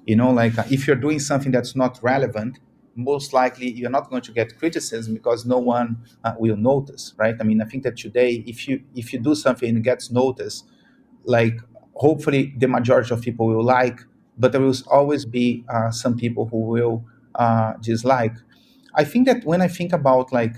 you 0.08 0.16
know, 0.16 0.30
like 0.32 0.58
uh, 0.58 0.64
if 0.70 0.86
you're 0.86 0.96
doing 0.96 1.20
something 1.20 1.52
that's 1.52 1.76
not 1.76 1.98
relevant, 2.02 2.58
most 2.96 3.32
likely 3.32 3.70
you're 3.70 3.90
not 3.90 4.10
going 4.10 4.22
to 4.22 4.32
get 4.32 4.58
criticism 4.58 5.14
because 5.14 5.46
no 5.46 5.58
one 5.58 5.98
uh, 6.24 6.34
will 6.38 6.56
notice, 6.56 7.14
right? 7.18 7.36
I 7.40 7.44
mean, 7.44 7.62
I 7.62 7.66
think 7.66 7.84
that 7.84 7.96
today, 7.96 8.44
if 8.46 8.68
you 8.68 8.82
if 8.96 9.12
you 9.12 9.20
do 9.20 9.34
something 9.34 9.68
and 9.68 9.78
it 9.78 9.84
gets 9.84 10.10
noticed, 10.10 10.66
like 11.24 11.58
hopefully 11.94 12.54
the 12.58 12.68
majority 12.68 13.12
of 13.14 13.22
people 13.22 13.46
will 13.48 13.64
like, 13.64 14.00
but 14.38 14.52
there 14.52 14.60
will 14.60 14.74
always 14.90 15.24
be 15.24 15.64
uh, 15.68 15.90
some 15.90 16.16
people 16.16 16.46
who 16.46 16.58
will 16.60 17.04
uh, 17.36 17.74
dislike. 17.82 18.34
I 18.94 19.04
think 19.04 19.26
that 19.26 19.44
when 19.44 19.60
I 19.62 19.68
think 19.68 19.92
about 19.92 20.32
like 20.32 20.56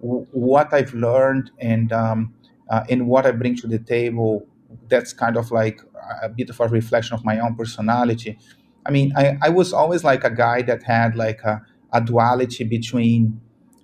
w- 0.00 0.26
what 0.32 0.72
I've 0.72 0.94
learned 0.94 1.50
and 1.58 1.92
um, 1.92 2.34
uh, 2.70 2.84
and 2.90 3.06
what 3.08 3.26
I 3.26 3.30
bring 3.32 3.56
to 3.56 3.66
the 3.66 3.78
table, 3.78 4.46
that's 4.88 5.12
kind 5.12 5.36
of 5.36 5.50
like 5.50 5.80
a 6.22 6.28
bit 6.28 6.50
of 6.50 6.60
a 6.60 6.68
reflection 6.68 7.14
of 7.14 7.24
my 7.24 7.38
own 7.40 7.54
personality. 7.54 8.38
I 8.86 8.90
mean, 8.90 9.12
I, 9.16 9.36
I 9.42 9.48
was 9.50 9.72
always 9.72 10.04
like 10.04 10.24
a 10.24 10.30
guy 10.30 10.62
that 10.62 10.82
had 10.82 11.16
like 11.16 11.42
a, 11.42 11.62
a 11.92 12.00
duality 12.00 12.64
between 12.64 13.40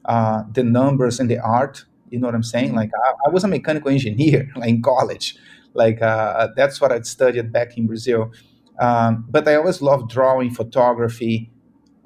uh, 0.06 0.44
the 0.52 0.62
numbers 0.62 1.20
and 1.20 1.30
the 1.30 1.38
art. 1.38 1.84
You 2.10 2.18
know 2.20 2.28
what 2.28 2.34
I'm 2.34 2.42
saying? 2.42 2.68
Mm-hmm. 2.68 2.76
Like 2.76 2.90
I, 3.06 3.28
I 3.28 3.30
was 3.30 3.44
a 3.44 3.48
mechanical 3.48 3.90
engineer 3.90 4.50
like 4.56 4.68
in 4.68 4.82
college. 4.82 5.36
Like 5.74 6.00
uh, 6.00 6.48
that's 6.56 6.80
what 6.80 6.92
I 6.92 7.00
studied 7.02 7.52
back 7.52 7.76
in 7.76 7.86
Brazil. 7.86 8.32
Um, 8.78 9.26
but 9.28 9.46
I 9.46 9.56
always 9.56 9.82
loved 9.82 10.10
drawing, 10.10 10.50
photography, 10.50 11.50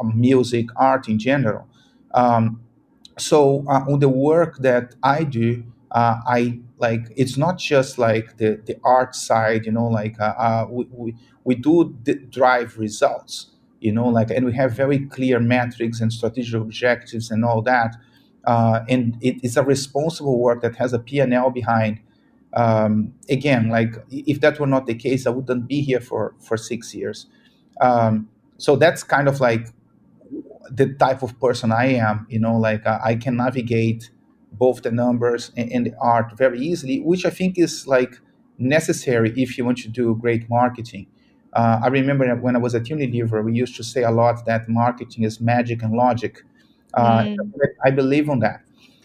um, 0.01 0.13
music, 0.19 0.67
art 0.77 1.09
in 1.09 1.19
general. 1.19 1.67
Um, 2.15 2.61
so 3.19 3.65
uh, 3.69 3.85
on 3.91 3.99
the 4.01 4.09
work 4.09 4.59
that 4.59 4.95
I 5.03 5.25
do, 5.25 5.65
uh, 5.91 6.17
I 6.27 6.61
like 6.79 7.13
it's 7.17 7.37
not 7.37 7.59
just 7.59 7.99
like 7.99 8.37
the 8.39 8.61
the 8.67 8.77
art 8.85 9.15
side. 9.15 9.67
You 9.67 9.73
know, 9.73 9.87
like 9.89 10.19
uh, 10.21 10.35
uh, 10.39 10.67
we, 10.71 10.87
we 10.93 11.15
we 11.45 11.55
do 11.55 11.97
d- 12.03 12.15
drive 12.31 12.79
results 12.79 13.51
you 13.81 13.93
know 13.93 14.09
like 14.09 14.29
and 14.31 14.45
we 14.45 14.53
have 14.53 14.73
very 14.73 14.99
clear 15.07 15.39
metrics 15.39 16.01
and 16.01 16.13
strategic 16.13 16.61
objectives 16.61 17.31
and 17.31 17.45
all 17.45 17.63
that 17.63 17.95
uh, 18.45 18.81
and 18.89 19.17
it 19.21 19.37
is 19.45 19.57
a 19.57 19.63
responsible 19.63 20.41
work 20.41 20.61
that 20.63 20.75
has 20.75 20.93
a 20.93 20.99
p&l 20.99 21.49
behind 21.51 22.01
um, 22.55 23.13
again 23.29 23.69
like 23.69 23.95
if 24.11 24.41
that 24.41 24.59
were 24.59 24.67
not 24.67 24.87
the 24.87 24.95
case 24.95 25.27
i 25.27 25.31
wouldn't 25.31 25.69
be 25.69 25.81
here 25.81 26.01
for 26.01 26.35
for 26.41 26.57
six 26.57 26.95
years 26.95 27.27
um, 27.81 28.29
so 28.57 28.77
that's 28.77 29.03
kind 29.05 29.29
of 29.29 29.41
like 29.41 29.69
the 30.71 30.93
type 30.95 31.23
of 31.23 31.39
person 31.41 31.73
i 31.73 31.87
am 31.87 32.27
you 32.29 32.39
know 32.39 32.57
like 32.57 32.85
uh, 32.87 32.99
i 33.05 33.15
can 33.15 33.37
navigate 33.37 34.11
both 34.53 34.83
the 34.83 34.91
numbers 34.91 35.53
and, 35.57 35.71
and 35.73 35.87
the 35.87 35.95
art 36.01 36.37
very 36.37 36.61
easily 36.61 37.01
which 37.01 37.25
i 37.25 37.31
think 37.31 37.59
is 37.59 37.87
like 37.87 38.19
necessary 38.59 39.33
if 39.37 39.57
you 39.57 39.65
want 39.65 39.79
to 39.79 39.89
do 39.89 40.15
great 40.17 40.49
marketing 40.49 41.07
uh, 41.53 41.81
I 41.83 41.89
remember 41.89 42.35
when 42.37 42.55
I 42.57 42.59
was 42.59 42.75
at 42.75 42.85
Unilever, 42.85 43.43
we 43.45 43.53
used 43.53 43.77
to 43.77 43.85
say 43.85 44.03
a 44.03 44.11
lot 44.11 44.45
that 44.47 44.69
marketing 44.69 45.25
is 45.25 45.41
magic 45.41 45.83
and 45.83 45.95
logic. 45.95 46.43
Uh, 46.95 47.21
mm. 47.21 47.37
I 47.85 47.91
believe 47.91 48.29
on 48.29 48.41
that. 48.41 48.63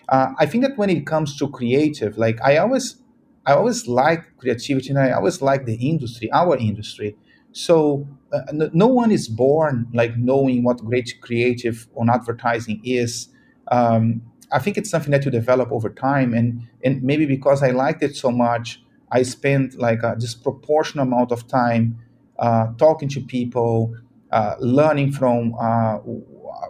Uh, 0.09 0.33
I 0.37 0.45
think 0.45 0.63
that 0.63 0.77
when 0.77 0.89
it 0.89 1.05
comes 1.07 1.37
to 1.37 1.49
creative, 1.49 2.17
like 2.17 2.41
I 2.43 2.57
always, 2.57 2.97
I 3.45 3.53
always 3.53 3.87
like 3.87 4.37
creativity, 4.37 4.89
and 4.89 4.99
I 4.99 5.11
always 5.11 5.41
like 5.41 5.65
the 5.65 5.75
industry, 5.75 6.31
our 6.31 6.57
industry. 6.57 7.15
So 7.53 8.07
uh, 8.31 8.41
no, 8.51 8.69
no 8.73 8.87
one 8.87 9.11
is 9.11 9.27
born 9.27 9.87
like 9.93 10.17
knowing 10.17 10.63
what 10.63 10.77
great 10.77 11.13
creative 11.21 11.87
on 11.95 12.09
advertising 12.09 12.81
is. 12.83 13.29
Um, 13.71 14.21
I 14.53 14.59
think 14.59 14.77
it's 14.77 14.89
something 14.89 15.11
that 15.11 15.25
you 15.25 15.31
develop 15.31 15.71
over 15.71 15.89
time, 15.89 16.33
and 16.33 16.67
and 16.83 17.01
maybe 17.03 17.25
because 17.25 17.63
I 17.63 17.71
liked 17.71 18.03
it 18.03 18.15
so 18.15 18.31
much, 18.31 18.81
I 19.11 19.23
spent 19.23 19.79
like 19.79 20.03
a 20.03 20.15
disproportionate 20.15 21.07
amount 21.07 21.31
of 21.31 21.47
time 21.47 21.99
uh, 22.39 22.67
talking 22.77 23.09
to 23.09 23.21
people, 23.21 23.95
uh, 24.31 24.55
learning 24.59 25.11
from 25.13 25.55
uh, 25.59 25.97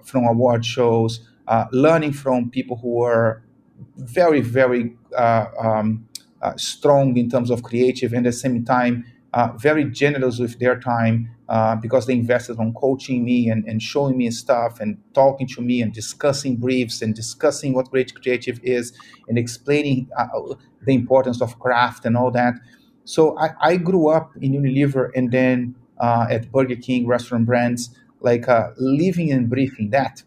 from 0.04 0.26
award 0.26 0.66
shows, 0.66 1.22
learning 1.72 2.14
from 2.14 2.50
people 2.50 2.78
who 2.78 3.02
are 3.04 3.44
very 3.98 4.42
very 4.42 4.96
um, 5.18 6.08
strong 6.58 7.16
in 7.18 7.30
terms 7.30 7.50
of 7.50 7.64
creative, 7.64 8.14
and 8.14 8.26
at 8.26 8.32
the 8.34 8.38
same 8.38 8.64
time 8.66 9.06
very 9.58 9.86
generous 9.86 10.40
with 10.40 10.60
their 10.60 10.80
time 10.80 11.30
uh, 11.50 11.76
because 11.76 12.06
they 12.06 12.14
invested 12.14 12.58
on 12.60 12.74
coaching 12.74 13.24
me 13.24 13.50
and, 13.50 13.66
and 13.66 13.82
showing 13.82 14.18
me 14.18 14.30
stuff 14.32 14.80
and 14.80 14.98
talking 15.14 15.48
to 15.48 15.62
me 15.62 15.82
and 15.82 15.94
discussing 15.94 16.56
briefs 16.56 17.02
and 17.02 17.16
discussing 17.16 17.74
what 17.74 17.90
great 17.92 18.14
creative 18.16 18.60
is 18.64 18.94
and 19.28 19.38
explaining 19.38 20.10
uh, 20.18 20.28
the 20.86 20.94
importance 20.94 21.42
of 21.42 21.60
craft 21.60 22.06
and 22.06 22.16
all 22.16 22.32
that. 22.32 22.54
So 23.06 23.38
I, 23.38 23.50
I 23.62 23.78
grew 23.78 24.08
up 24.08 24.32
in 24.42 24.54
Unilever 24.54 25.12
and 25.16 25.32
then 25.32 25.76
uh, 26.00 26.28
at 26.30 26.52
Burger 26.52 26.76
King, 26.76 27.08
restaurant 27.08 27.46
brands, 27.46 27.90
like 28.22 28.48
uh, 28.48 28.70
living 28.78 29.32
and 29.32 29.50
breathing 29.50 29.90
that, 29.90 30.24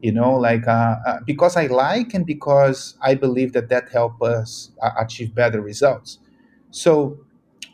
you 0.00 0.12
know, 0.12 0.34
like 0.34 0.68
uh, 0.68 0.96
uh 1.06 1.18
because 1.24 1.56
I 1.56 1.66
like 1.66 2.14
and 2.14 2.26
because 2.26 2.96
I 3.02 3.14
believe 3.14 3.52
that 3.54 3.68
that 3.70 3.88
help 3.90 4.22
us 4.22 4.70
uh, 4.82 4.90
achieve 4.98 5.34
better 5.34 5.60
results. 5.60 6.18
So 6.70 7.18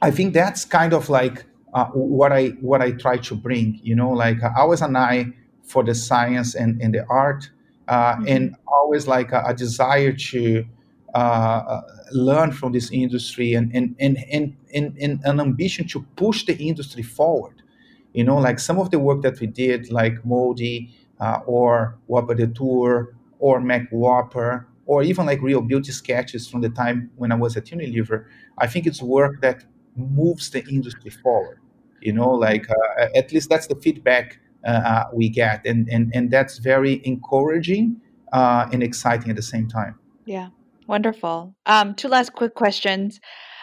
I 0.02 0.11
think 0.11 0.35
that's 0.35 0.64
kind 0.64 0.92
of 0.92 1.09
like 1.09 1.44
uh, 1.74 1.87
what 1.87 2.32
I 2.32 2.48
what 2.61 2.82
I 2.82 2.92
try 2.92 3.16
to 3.18 3.35
bring, 3.35 3.80
you 3.82 3.94
know, 3.94 4.11
like 4.11 4.38
always 4.56 4.82
an 4.82 4.96
eye 4.96 5.32
for 5.62 5.82
the 5.82 5.94
science 5.94 6.54
and, 6.54 6.80
and 6.80 6.94
the 6.94 7.04
art, 7.09 7.50
mm-hmm. 7.88 8.28
and 8.28 8.56
always 8.66 9.06
like 9.06 9.32
a, 9.32 9.42
a 9.46 9.54
desire 9.54 10.12
to 10.12 10.64
uh, 11.14 11.80
learn 12.12 12.52
from 12.52 12.72
this 12.72 12.90
industry 12.92 13.54
and, 13.54 13.74
and, 13.74 13.96
and, 13.98 14.18
and, 14.30 14.56
and, 14.74 14.96
and 15.00 15.20
an 15.24 15.40
ambition 15.40 15.88
to 15.88 16.06
push 16.16 16.44
the 16.44 16.54
industry 16.56 17.02
forward. 17.02 17.62
You 18.12 18.24
know, 18.24 18.37
like 18.38 18.59
some 18.59 18.78
of 18.78 18.90
the 18.90 18.98
work 18.98 19.22
that 19.22 19.40
we 19.40 19.46
did, 19.46 19.90
like 19.90 20.24
Moldy 20.24 20.94
uh, 21.20 21.40
or 21.46 21.98
Whopper 22.06 22.35
Detour 22.35 23.14
or 23.38 23.61
McWhopper, 23.61 24.66
or 24.87 25.02
even 25.02 25.26
like 25.26 25.42
real 25.42 25.61
beauty 25.61 25.92
sketches 25.92 26.48
from 26.48 26.61
the 26.61 26.68
time 26.70 27.11
when 27.16 27.32
I 27.32 27.35
was 27.35 27.56
at 27.56 27.64
Unilever, 27.64 28.26
I 28.56 28.66
think 28.66 28.87
it's 28.87 29.02
work 29.02 29.40
that 29.40 29.64
moves 29.96 30.50
the 30.50 30.64
industry 30.68 31.11
forward. 31.11 31.59
You 32.00 32.12
know, 32.12 32.30
like 32.30 32.68
uh, 32.70 33.06
at 33.14 33.32
least 33.32 33.48
that's 33.48 33.66
the 33.66 33.76
feedback 33.76 34.38
uh, 34.64 34.70
uh 34.70 35.04
we 35.12 35.28
get, 35.28 35.66
and, 35.66 35.88
and 35.88 36.12
and 36.14 36.30
that's 36.30 36.59
very 36.59 37.00
encouraging 37.04 38.00
uh, 38.32 38.68
and 38.72 38.82
exciting 38.82 39.30
at 39.30 39.37
the 39.37 39.42
same 39.42 39.68
time. 39.68 39.98
Yeah. 40.24 40.48
Wonderful. 40.87 41.54
Um, 41.66 41.94
two 41.94 42.09
last 42.09 42.32
quick 42.32 42.54
questions. 42.54 43.20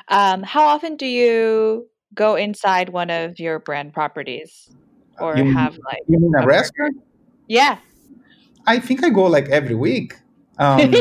Um, 0.10 0.44
how 0.44 0.66
often 0.66 0.98
do 0.98 1.06
you 1.06 1.88
go 2.14 2.36
inside 2.36 2.90
one 2.90 3.10
of 3.10 3.40
your 3.40 3.60
brand 3.60 3.94
properties, 3.94 4.70
or 5.20 5.38
you 5.38 5.52
have 5.54 5.78
like 5.86 6.00
you 6.08 6.20
mean 6.20 6.34
a, 6.38 6.44
a 6.44 6.46
restaurant? 6.46 6.98
Yeah. 7.48 7.78
I 8.68 8.80
think 8.80 9.04
I 9.04 9.10
go 9.10 9.26
like 9.26 9.50
every 9.50 9.76
week. 9.76 10.16
Um, 10.58 10.94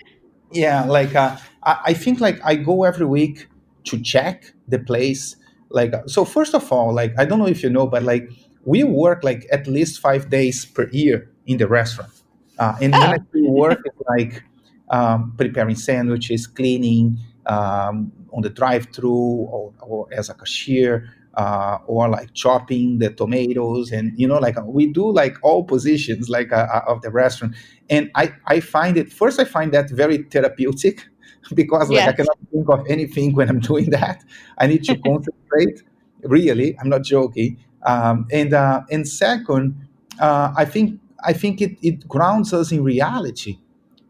yeah, 0.52 0.84
like 0.84 1.14
uh, 1.14 1.36
I, 1.62 1.78
I 1.86 1.94
think 1.94 2.20
like 2.20 2.40
I 2.44 2.56
go 2.56 2.84
every 2.84 3.06
week 3.06 3.48
to 3.88 4.00
check 4.00 4.52
the 4.66 4.78
place. 4.78 5.36
Like 5.70 5.92
so, 6.06 6.24
first 6.24 6.54
of 6.54 6.70
all, 6.72 6.94
like 6.94 7.12
I 7.18 7.24
don't 7.24 7.38
know 7.38 7.46
if 7.46 7.62
you 7.62 7.70
know, 7.70 7.86
but 7.86 8.02
like 8.02 8.30
we 8.64 8.84
work 8.84 9.24
like 9.24 9.46
at 9.52 9.66
least 9.66 10.00
five 10.00 10.30
days 10.30 10.64
per 10.64 10.88
year 10.90 11.30
in 11.46 11.58
the 11.58 11.68
restaurant, 11.68 12.12
uh, 12.58 12.74
and 12.80 12.94
oh. 12.94 13.00
when 13.00 13.10
I 13.10 13.50
work, 13.50 13.80
it's 13.84 14.00
like 14.08 14.42
um, 14.90 15.34
preparing 15.36 15.76
sandwiches, 15.76 16.46
cleaning 16.46 17.18
um, 17.46 18.12
on 18.32 18.42
the 18.42 18.50
drive-through 18.50 19.10
or, 19.10 19.72
or, 19.80 20.06
as 20.12 20.28
a 20.28 20.34
cashier, 20.34 21.10
uh, 21.38 21.78
or 21.86 22.08
like 22.08 22.34
chopping 22.34 22.98
the 22.98 23.10
tomatoes 23.10 23.92
and 23.92 24.12
you 24.16 24.26
know 24.26 24.38
like 24.38 24.56
we 24.64 24.86
do 24.86 25.10
like 25.10 25.36
all 25.42 25.62
positions 25.62 26.28
like 26.28 26.52
uh, 26.52 26.66
uh, 26.72 26.82
of 26.88 27.00
the 27.02 27.10
restaurant 27.10 27.54
and 27.88 28.10
i 28.16 28.32
i 28.46 28.58
find 28.58 28.96
it 28.96 29.12
first 29.12 29.38
i 29.38 29.44
find 29.44 29.72
that 29.72 29.88
very 29.90 30.18
therapeutic 30.24 31.06
because 31.54 31.88
like 31.88 31.96
yes. 31.96 32.08
i 32.08 32.12
cannot 32.12 32.38
think 32.50 32.68
of 32.68 32.84
anything 32.88 33.34
when 33.34 33.48
i'm 33.48 33.60
doing 33.60 33.90
that 33.90 34.24
i 34.58 34.66
need 34.66 34.84
to 34.84 34.96
concentrate 35.06 35.82
really 36.22 36.76
i'm 36.80 36.88
not 36.88 37.02
joking 37.02 37.58
um, 37.84 38.26
and 38.32 38.52
uh, 38.54 38.82
and 38.90 39.06
second 39.08 39.74
uh, 40.20 40.52
i 40.56 40.64
think 40.64 41.00
i 41.24 41.32
think 41.32 41.60
it, 41.60 41.76
it 41.82 42.06
grounds 42.08 42.52
us 42.52 42.72
in 42.72 42.82
reality 42.82 43.58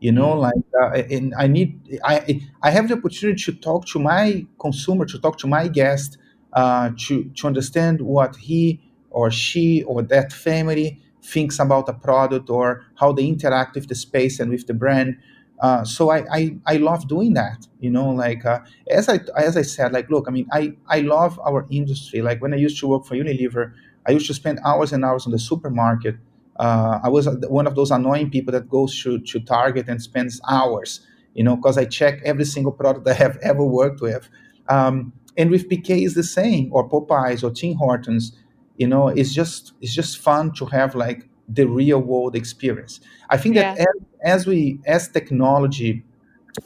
you 0.00 0.12
know 0.12 0.34
mm. 0.34 0.40
like 0.40 0.64
uh, 0.80 1.02
and 1.10 1.34
i 1.36 1.46
need 1.46 1.78
i 2.04 2.40
i 2.62 2.70
have 2.70 2.88
the 2.88 2.94
opportunity 2.94 3.42
to 3.42 3.52
talk 3.52 3.86
to 3.86 3.98
my 3.98 4.46
consumer 4.58 5.04
to 5.04 5.18
talk 5.18 5.38
to 5.38 5.46
my 5.46 5.68
guest 5.68 6.18
uh, 6.54 6.90
to 6.96 7.24
to 7.36 7.46
understand 7.46 8.00
what 8.00 8.36
he 8.36 8.80
or 9.10 9.30
she 9.30 9.82
or 9.84 10.02
that 10.02 10.32
family 10.32 11.00
thinks 11.22 11.58
about 11.58 11.88
a 11.88 11.92
product 11.92 12.48
or 12.48 12.84
how 12.94 13.12
they 13.12 13.26
interact 13.26 13.74
with 13.74 13.88
the 13.88 13.94
space 13.94 14.40
and 14.40 14.50
with 14.50 14.66
the 14.66 14.74
brand 14.74 15.16
uh, 15.60 15.84
so 15.84 16.10
I, 16.10 16.24
I, 16.32 16.56
I 16.66 16.76
love 16.76 17.08
doing 17.08 17.34
that 17.34 17.66
you 17.80 17.90
know 17.90 18.10
like 18.10 18.44
uh, 18.44 18.60
as 18.90 19.08
i 19.08 19.20
as 19.36 19.56
i 19.56 19.62
said 19.62 19.92
like 19.92 20.08
look 20.10 20.26
i 20.28 20.30
mean 20.30 20.46
i 20.52 20.72
i 20.88 21.00
love 21.00 21.38
our 21.40 21.66
industry 21.70 22.22
like 22.22 22.40
when 22.40 22.52
i 22.54 22.56
used 22.56 22.78
to 22.80 22.88
work 22.88 23.04
for 23.04 23.14
unilever 23.16 23.72
i 24.06 24.12
used 24.12 24.26
to 24.28 24.34
spend 24.34 24.60
hours 24.64 24.92
and 24.92 25.04
hours 25.04 25.26
on 25.26 25.32
the 25.32 25.38
supermarket 25.38 26.16
uh, 26.56 26.98
I 27.04 27.08
was 27.08 27.28
one 27.48 27.66
of 27.66 27.76
those 27.76 27.90
annoying 27.90 28.30
people 28.30 28.52
that 28.52 28.68
goes 28.68 29.00
to, 29.02 29.20
to 29.20 29.40
Target 29.40 29.88
and 29.88 30.02
spends 30.02 30.40
hours, 30.50 31.00
you 31.34 31.44
know, 31.44 31.54
because 31.54 31.78
I 31.78 31.84
check 31.84 32.20
every 32.24 32.44
single 32.44 32.72
product 32.72 33.06
I 33.06 33.12
have 33.14 33.36
ever 33.42 33.62
worked 33.62 34.00
with. 34.00 34.28
Um, 34.68 35.12
and 35.36 35.50
with 35.50 35.68
BK 35.68 36.02
is 36.04 36.14
the 36.14 36.24
same, 36.24 36.68
or 36.72 36.88
Popeyes 36.88 37.44
or 37.44 37.52
Tim 37.52 37.74
Hortons, 37.76 38.36
you 38.76 38.88
know, 38.88 39.06
it's 39.08 39.32
just 39.32 39.72
it's 39.80 39.94
just 39.94 40.18
fun 40.18 40.52
to 40.54 40.66
have 40.66 40.94
like 40.96 41.27
the 41.48 41.66
real 41.66 42.00
world 42.00 42.36
experience. 42.36 43.00
I 43.30 43.36
think 43.36 43.56
yeah. 43.56 43.74
that 43.74 43.80
as, 43.80 43.86
as, 44.22 44.46
we 44.46 44.80
as 44.86 45.08
technology 45.08 46.04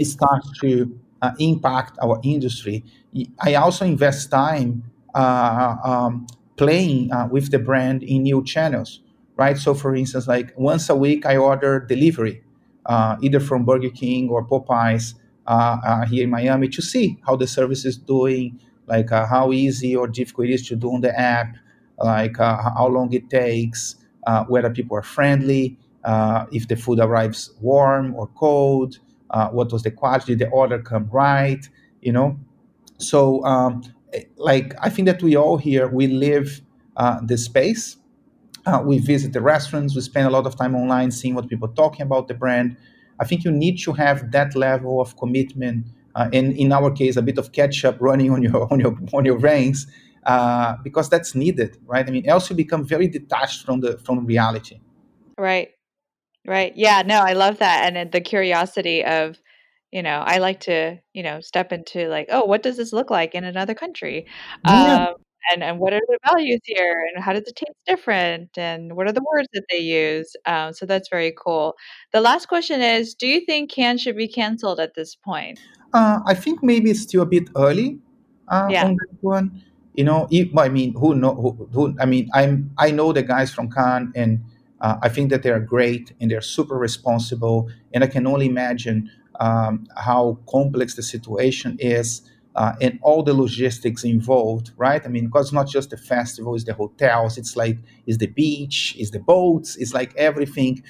starts 0.01 0.59
to 0.61 0.99
uh, 1.23 1.33
impact 1.38 1.99
our 2.03 2.21
industry, 2.25 2.85
I 3.40 3.55
also 3.55 3.85
invest 3.85 4.31
time 4.31 4.85
uh, 5.14 5.77
um, 5.85 6.27
playing 6.57 7.12
uh, 7.12 7.29
with 7.31 7.51
the 7.51 7.59
brand 7.59 8.03
in 8.03 8.25
new 8.25 8.42
channels 8.45 9.01
right? 9.37 9.59
So, 9.59 9.75
for 9.75 9.95
instance, 9.95 10.29
like 10.29 10.53
once 10.57 10.88
a 10.88 10.97
week, 10.97 11.27
I 11.27 11.37
order 11.37 11.81
delivery, 11.81 12.42
uh, 12.87 13.16
either 13.21 13.40
from 13.40 13.64
Burger 13.64 13.90
King 13.90 14.29
or 14.29 14.47
Popeyes 14.47 15.14
uh, 15.47 15.79
uh, 15.85 16.07
here 16.07 16.25
in 16.25 16.31
Miami, 16.31 16.68
to 16.68 16.83
see 16.83 17.18
how 17.27 17.37
the 17.37 17.47
service 17.47 17.85
is 17.85 17.97
doing, 17.97 18.61
like 18.87 19.11
uh, 19.12 19.27
how 19.27 19.53
easy 19.53 19.97
or 19.97 20.07
difficult 20.07 20.49
it 20.49 20.55
is 20.55 20.66
to 20.68 20.77
do 20.77 20.92
on 20.92 21.01
the 21.01 21.18
app, 21.18 21.57
like 21.99 22.38
uh, 22.38 22.57
how 22.79 22.88
long 22.88 23.12
it 23.12 23.31
takes, 23.31 23.97
uh, 24.26 24.44
whether 24.44 24.70
people 24.70 24.96
are 24.96 25.02
friendly, 25.02 25.76
if 26.52 26.68
the 26.68 26.76
food 26.76 26.98
arrives 27.00 27.50
warm 27.61 28.14
or 28.14 28.26
cold, 28.28 28.98
what 29.50 29.72
was 29.72 29.82
the 29.82 29.90
quality, 29.90 30.35
did 30.35 30.38
the 30.40 30.50
order 30.50 30.78
come 30.80 31.08
right, 31.11 31.68
you 32.00 32.12
know? 32.12 32.38
So, 32.98 33.44
um, 33.44 33.82
like, 34.37 34.74
I 34.80 34.90
think 34.90 35.06
that 35.06 35.22
we 35.22 35.37
all 35.37 35.56
here, 35.56 35.88
we 35.88 36.06
live 36.06 36.61
the 37.22 37.37
space 37.37 37.96
uh, 38.66 38.82
we 38.85 38.98
visit 38.98 39.32
the 39.32 39.40
restaurants. 39.40 39.94
We 39.94 40.00
spend 40.02 40.26
a 40.26 40.30
lot 40.30 40.46
of 40.46 40.56
time 40.56 40.74
online 40.74 41.11
seeing 41.11 41.35
what 41.35 41.48
people 41.48 41.68
are 41.68 41.74
talking 41.74 42.02
about 42.02 42.28
the 42.28 42.35
brand. 42.35 42.76
I 43.18 43.24
think 43.24 43.44
you 43.44 43.50
need 43.50 43.78
to 43.80 43.92
have 43.92 44.30
that 44.32 44.54
level 44.54 45.00
of 45.00 45.16
commitment, 45.16 45.87
uh, 46.14 46.28
and 46.32 46.52
in 46.54 46.72
our 46.72 46.90
case, 46.90 47.16
a 47.16 47.22
bit 47.22 47.38
of 47.38 47.52
ketchup 47.52 47.96
running 48.00 48.30
on 48.30 48.42
your 48.42 48.72
on 48.72 48.80
your 48.80 48.96
on 49.12 49.24
your 49.24 49.38
veins, 49.38 49.87
uh, 50.24 50.76
because 50.82 51.08
that's 51.08 51.35
needed, 51.35 51.78
right? 51.87 52.06
I 52.06 52.11
mean, 52.11 52.28
else 52.28 52.50
you 52.50 52.56
become 52.56 52.85
very 52.85 53.08
detached 53.08 53.64
from 53.64 53.80
the 53.80 53.98
from 53.98 54.24
reality. 54.26 54.80
Right, 55.38 55.70
right. 56.46 56.72
Yeah, 56.76 57.02
no, 57.02 57.20
I 57.20 57.32
love 57.32 57.58
that, 57.58 57.92
and 57.92 58.12
the 58.12 58.20
curiosity 58.20 59.04
of 59.04 59.38
you 59.92 60.02
know 60.02 60.22
i 60.26 60.38
like 60.38 60.61
to 60.61 60.98
you 61.12 61.22
know 61.22 61.40
step 61.40 61.70
into 61.70 62.08
like 62.08 62.26
oh 62.30 62.44
what 62.44 62.62
does 62.62 62.76
this 62.76 62.92
look 62.92 63.11
like 63.11 63.35
in 63.35 63.44
another 63.44 63.74
country 63.74 64.26
yeah. 64.66 65.08
um, 65.08 65.14
and 65.50 65.62
and 65.62 65.78
what 65.78 65.92
are 65.92 66.00
the 66.08 66.18
values 66.26 66.61
here 66.64 66.96
and 67.14 67.22
how 67.22 67.32
does 67.32 67.46
it 67.46 67.54
taste 67.54 67.78
different 67.87 68.56
and 68.56 68.96
what 68.96 69.06
are 69.06 69.12
the 69.12 69.24
words 69.32 69.48
that 69.52 69.64
they 69.70 69.78
use 69.78 70.35
um, 70.46 70.72
so 70.72 70.87
that's 70.87 71.08
very 71.08 71.32
cool 71.38 71.74
the 72.12 72.20
last 72.20 72.46
question 72.46 72.80
is 72.80 73.14
do 73.14 73.26
you 73.26 73.44
think 73.44 73.70
Cannes 73.70 74.00
should 74.00 74.16
be 74.16 74.28
canceled 74.28 74.80
at 74.80 74.94
this 74.94 75.14
point 75.14 75.61
uh, 75.92 76.18
i 76.26 76.35
think 76.35 76.62
maybe 76.62 76.90
it's 76.90 77.02
still 77.02 77.22
a 77.22 77.26
bit 77.26 77.48
early 77.56 77.98
uh, 78.48 78.66
yeah. 78.70 78.87
on 78.87 78.96
that 78.96 79.16
one 79.20 79.62
you 79.94 80.05
know 80.05 80.28
if, 80.31 80.57
i 80.57 80.68
mean 80.68 80.94
who 80.94 81.14
know 81.14 81.35
who, 81.35 81.68
who, 81.72 81.94
i 82.00 82.07
mean 82.07 82.28
i'm 82.35 82.70
i 82.78 82.90
know 82.90 83.12
the 83.12 83.22
guys 83.22 83.52
from 83.52 83.70
Cannes 83.70 84.12
and 84.14 84.42
uh, 84.81 84.96
i 85.02 85.09
think 85.09 85.31
that 85.31 85.42
they 85.42 85.50
are 85.50 85.61
great 85.61 86.12
and 86.20 86.31
they're 86.31 86.40
super 86.40 86.76
responsible 86.76 87.68
and 87.92 88.02
i 88.05 88.07
can 88.07 88.26
only 88.26 88.46
imagine 88.46 89.11
um, 89.40 89.87
how 89.96 90.38
complex 90.48 90.94
the 90.94 91.02
situation 91.02 91.76
is 91.81 92.22
uh, 92.55 92.74
and 92.81 92.98
all 93.02 93.22
the 93.22 93.33
logistics 93.33 94.05
involved, 94.05 94.72
right? 94.76 95.02
I 95.05 95.09
mean, 95.09 95.26
because 95.26 95.52
not 95.52 95.68
just 95.68 95.90
the 95.90 95.96
festival, 95.96 96.55
it's 96.55 96.64
the 96.64 96.74
hotels, 96.74 97.38
it's 97.38 97.57
like 97.57 97.78
it's 98.07 98.18
the 98.18 98.26
beach, 98.26 98.94
it's 98.98 99.11
the 99.11 99.20
boats, 99.20 99.76
it's 99.76 99.94
like 99.94 100.14
everything. 100.16 100.83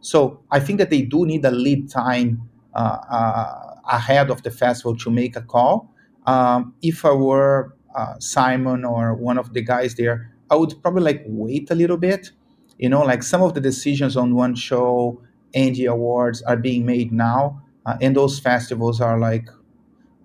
So 0.00 0.40
I 0.50 0.60
think 0.60 0.78
that 0.78 0.90
they 0.90 1.02
do 1.02 1.26
need 1.26 1.44
a 1.44 1.50
lead 1.50 1.90
time 1.90 2.48
uh, 2.74 2.98
uh, 3.10 3.74
ahead 3.90 4.30
of 4.30 4.42
the 4.42 4.50
festival 4.50 4.96
to 4.96 5.10
make 5.10 5.36
a 5.36 5.42
call. 5.42 5.92
Um, 6.26 6.74
if 6.82 7.04
I 7.04 7.12
were 7.12 7.74
uh, 7.94 8.14
Simon 8.18 8.84
or 8.84 9.14
one 9.14 9.38
of 9.38 9.52
the 9.54 9.62
guys 9.62 9.94
there, 9.94 10.32
I 10.50 10.56
would 10.56 10.74
probably 10.82 11.02
like 11.02 11.24
wait 11.26 11.70
a 11.70 11.74
little 11.74 11.96
bit. 11.96 12.30
You 12.78 12.88
know, 12.88 13.02
like 13.02 13.22
some 13.22 13.42
of 13.42 13.54
the 13.54 13.60
decisions 13.60 14.16
on 14.16 14.34
one 14.34 14.54
show 14.54 15.20
and 15.54 15.74
the 15.76 15.86
awards 15.86 16.42
are 16.42 16.56
being 16.56 16.86
made 16.86 17.12
now, 17.12 17.62
uh, 17.84 17.96
and 18.00 18.16
those 18.16 18.38
festivals 18.38 19.00
are 19.00 19.18
like 19.18 19.48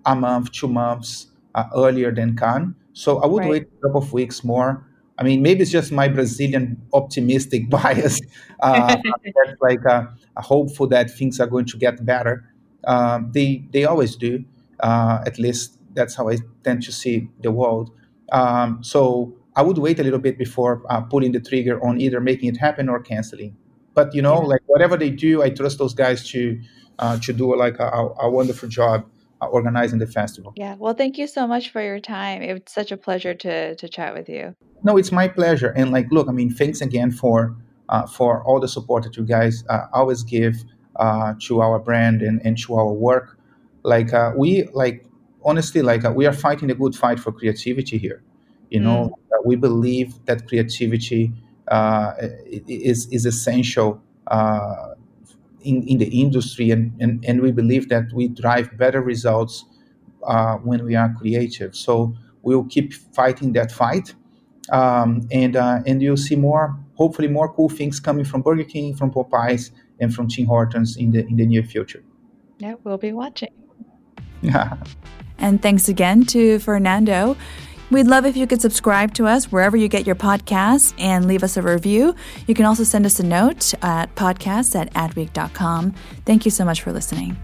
a 0.06 0.14
month, 0.14 0.52
two 0.52 0.68
months 0.68 1.26
uh, 1.54 1.64
earlier 1.74 2.12
than 2.12 2.36
Cannes. 2.36 2.74
So 2.92 3.18
I 3.18 3.26
would 3.26 3.40
right. 3.40 3.50
wait 3.50 3.62
a 3.64 3.86
couple 3.86 4.02
of 4.02 4.12
weeks 4.12 4.42
more. 4.42 4.86
I 5.18 5.24
mean, 5.24 5.42
maybe 5.42 5.62
it's 5.62 5.70
just 5.70 5.92
my 5.92 6.08
Brazilian 6.08 6.80
optimistic 6.92 7.68
bias. 7.70 8.20
Uh, 8.60 8.96
that's 9.24 9.60
like 9.60 9.84
a, 9.84 10.14
a, 10.36 10.42
hopeful 10.42 10.86
that 10.88 11.10
things 11.10 11.40
are 11.40 11.46
going 11.46 11.66
to 11.66 11.76
get 11.76 12.04
better. 12.04 12.44
Uh, 12.84 13.20
they 13.30 13.64
they 13.72 13.84
always 13.84 14.16
do. 14.16 14.44
Uh, 14.80 15.22
at 15.26 15.38
least 15.38 15.75
that's 15.96 16.14
how 16.14 16.28
I 16.28 16.38
tend 16.62 16.82
to 16.84 16.92
see 16.92 17.28
the 17.40 17.50
world. 17.50 17.90
Um, 18.32 18.82
so 18.82 19.34
I 19.56 19.62
would 19.62 19.78
wait 19.78 19.98
a 19.98 20.04
little 20.04 20.18
bit 20.18 20.38
before 20.38 20.82
uh, 20.90 21.00
pulling 21.00 21.32
the 21.32 21.40
trigger 21.40 21.84
on 21.84 22.00
either 22.00 22.20
making 22.20 22.50
it 22.50 22.58
happen 22.58 22.88
or 22.88 23.00
canceling. 23.00 23.56
But 23.94 24.14
you 24.14 24.22
know, 24.22 24.42
yeah. 24.42 24.48
like 24.48 24.62
whatever 24.66 24.96
they 24.96 25.10
do, 25.10 25.42
I 25.42 25.50
trust 25.50 25.78
those 25.78 25.94
guys 25.94 26.28
to 26.30 26.60
uh, 26.98 27.18
to 27.20 27.32
do 27.32 27.56
like 27.56 27.78
a, 27.78 28.08
a 28.20 28.30
wonderful 28.30 28.68
job 28.68 29.06
uh, 29.40 29.46
organizing 29.46 29.98
the 29.98 30.06
festival. 30.06 30.52
Yeah. 30.56 30.76
Well, 30.78 30.94
thank 30.94 31.18
you 31.18 31.26
so 31.26 31.46
much 31.46 31.70
for 31.70 31.82
your 31.82 32.00
time. 32.00 32.42
It's 32.42 32.72
such 32.72 32.92
a 32.92 32.96
pleasure 32.96 33.34
to 33.34 33.74
to 33.74 33.88
chat 33.88 34.14
with 34.14 34.28
you. 34.28 34.54
No, 34.84 34.96
it's 34.96 35.12
my 35.12 35.28
pleasure. 35.28 35.72
And 35.76 35.90
like, 35.90 36.12
look, 36.12 36.28
I 36.28 36.32
mean, 36.32 36.50
thanks 36.50 36.80
again 36.80 37.10
for 37.10 37.56
uh, 37.88 38.06
for 38.06 38.44
all 38.44 38.60
the 38.60 38.68
support 38.68 39.04
that 39.04 39.16
you 39.16 39.24
guys 39.24 39.64
uh, 39.70 39.86
always 39.92 40.22
give 40.22 40.64
uh, 40.96 41.34
to 41.40 41.60
our 41.60 41.78
brand 41.78 42.22
and, 42.22 42.40
and 42.44 42.58
to 42.58 42.74
our 42.74 42.92
work. 42.92 43.38
Like 43.82 44.12
uh, 44.12 44.32
we 44.36 44.64
like 44.74 45.05
honestly, 45.46 45.80
like 45.80 46.04
uh, 46.04 46.12
we 46.12 46.26
are 46.26 46.32
fighting 46.32 46.70
a 46.70 46.74
good 46.74 46.94
fight 46.94 47.18
for 47.18 47.32
creativity 47.32 47.96
here. 47.96 48.22
You 48.70 48.80
know, 48.80 49.16
mm. 49.30 49.46
we 49.46 49.56
believe 49.56 50.12
that 50.26 50.46
creativity 50.48 51.32
is 52.66 53.06
is 53.10 53.24
essential 53.24 54.02
in, 55.66 55.82
in 55.82 55.98
the 55.98 56.20
industry, 56.20 56.70
and, 56.70 56.92
and, 57.00 57.24
and 57.24 57.42
we 57.42 57.50
believe 57.52 57.88
that 57.88 58.12
we 58.12 58.28
drive 58.28 58.76
better 58.78 59.02
results 59.02 59.64
uh, 60.26 60.54
when 60.56 60.84
we 60.84 60.94
are 60.94 61.12
creative. 61.18 61.74
So 61.74 62.14
we'll 62.42 62.64
keep 62.64 62.94
fighting 62.94 63.52
that 63.54 63.72
fight, 63.72 64.14
um, 64.70 65.28
and 65.30 65.56
uh, 65.56 65.80
and 65.86 66.00
you'll 66.00 66.16
see 66.16 66.36
more, 66.36 66.78
hopefully, 66.94 67.28
more 67.28 67.52
cool 67.52 67.68
things 67.68 68.00
coming 68.00 68.24
from 68.24 68.42
Burger 68.42 68.64
King, 68.64 68.94
from 68.94 69.10
Popeyes, 69.10 69.70
and 70.00 70.14
from 70.14 70.28
Tim 70.28 70.46
Hortons 70.46 70.96
in 70.96 71.10
the 71.10 71.26
in 71.26 71.36
the 71.36 71.46
near 71.46 71.64
future. 71.64 72.02
Yeah, 72.58 72.74
we'll 72.84 72.98
be 72.98 73.12
watching. 73.12 73.50
And 75.38 75.60
thanks 75.60 75.88
again 75.88 76.24
to 76.26 76.58
Fernando. 76.58 77.36
We'd 77.90 78.06
love 78.08 78.26
if 78.26 78.36
you 78.36 78.46
could 78.46 78.60
subscribe 78.60 79.14
to 79.14 79.26
us 79.26 79.52
wherever 79.52 79.76
you 79.76 79.88
get 79.88 80.06
your 80.06 80.16
podcasts 80.16 80.92
and 80.98 81.26
leave 81.26 81.44
us 81.44 81.56
a 81.56 81.62
review. 81.62 82.16
You 82.46 82.54
can 82.54 82.64
also 82.64 82.82
send 82.82 83.06
us 83.06 83.20
a 83.20 83.24
note 83.24 83.74
at 83.82 84.12
podcast 84.16 84.74
at 84.74 84.92
adweek.com. 84.94 85.92
Thank 86.24 86.44
you 86.44 86.50
so 86.50 86.64
much 86.64 86.82
for 86.82 86.92
listening. 86.92 87.36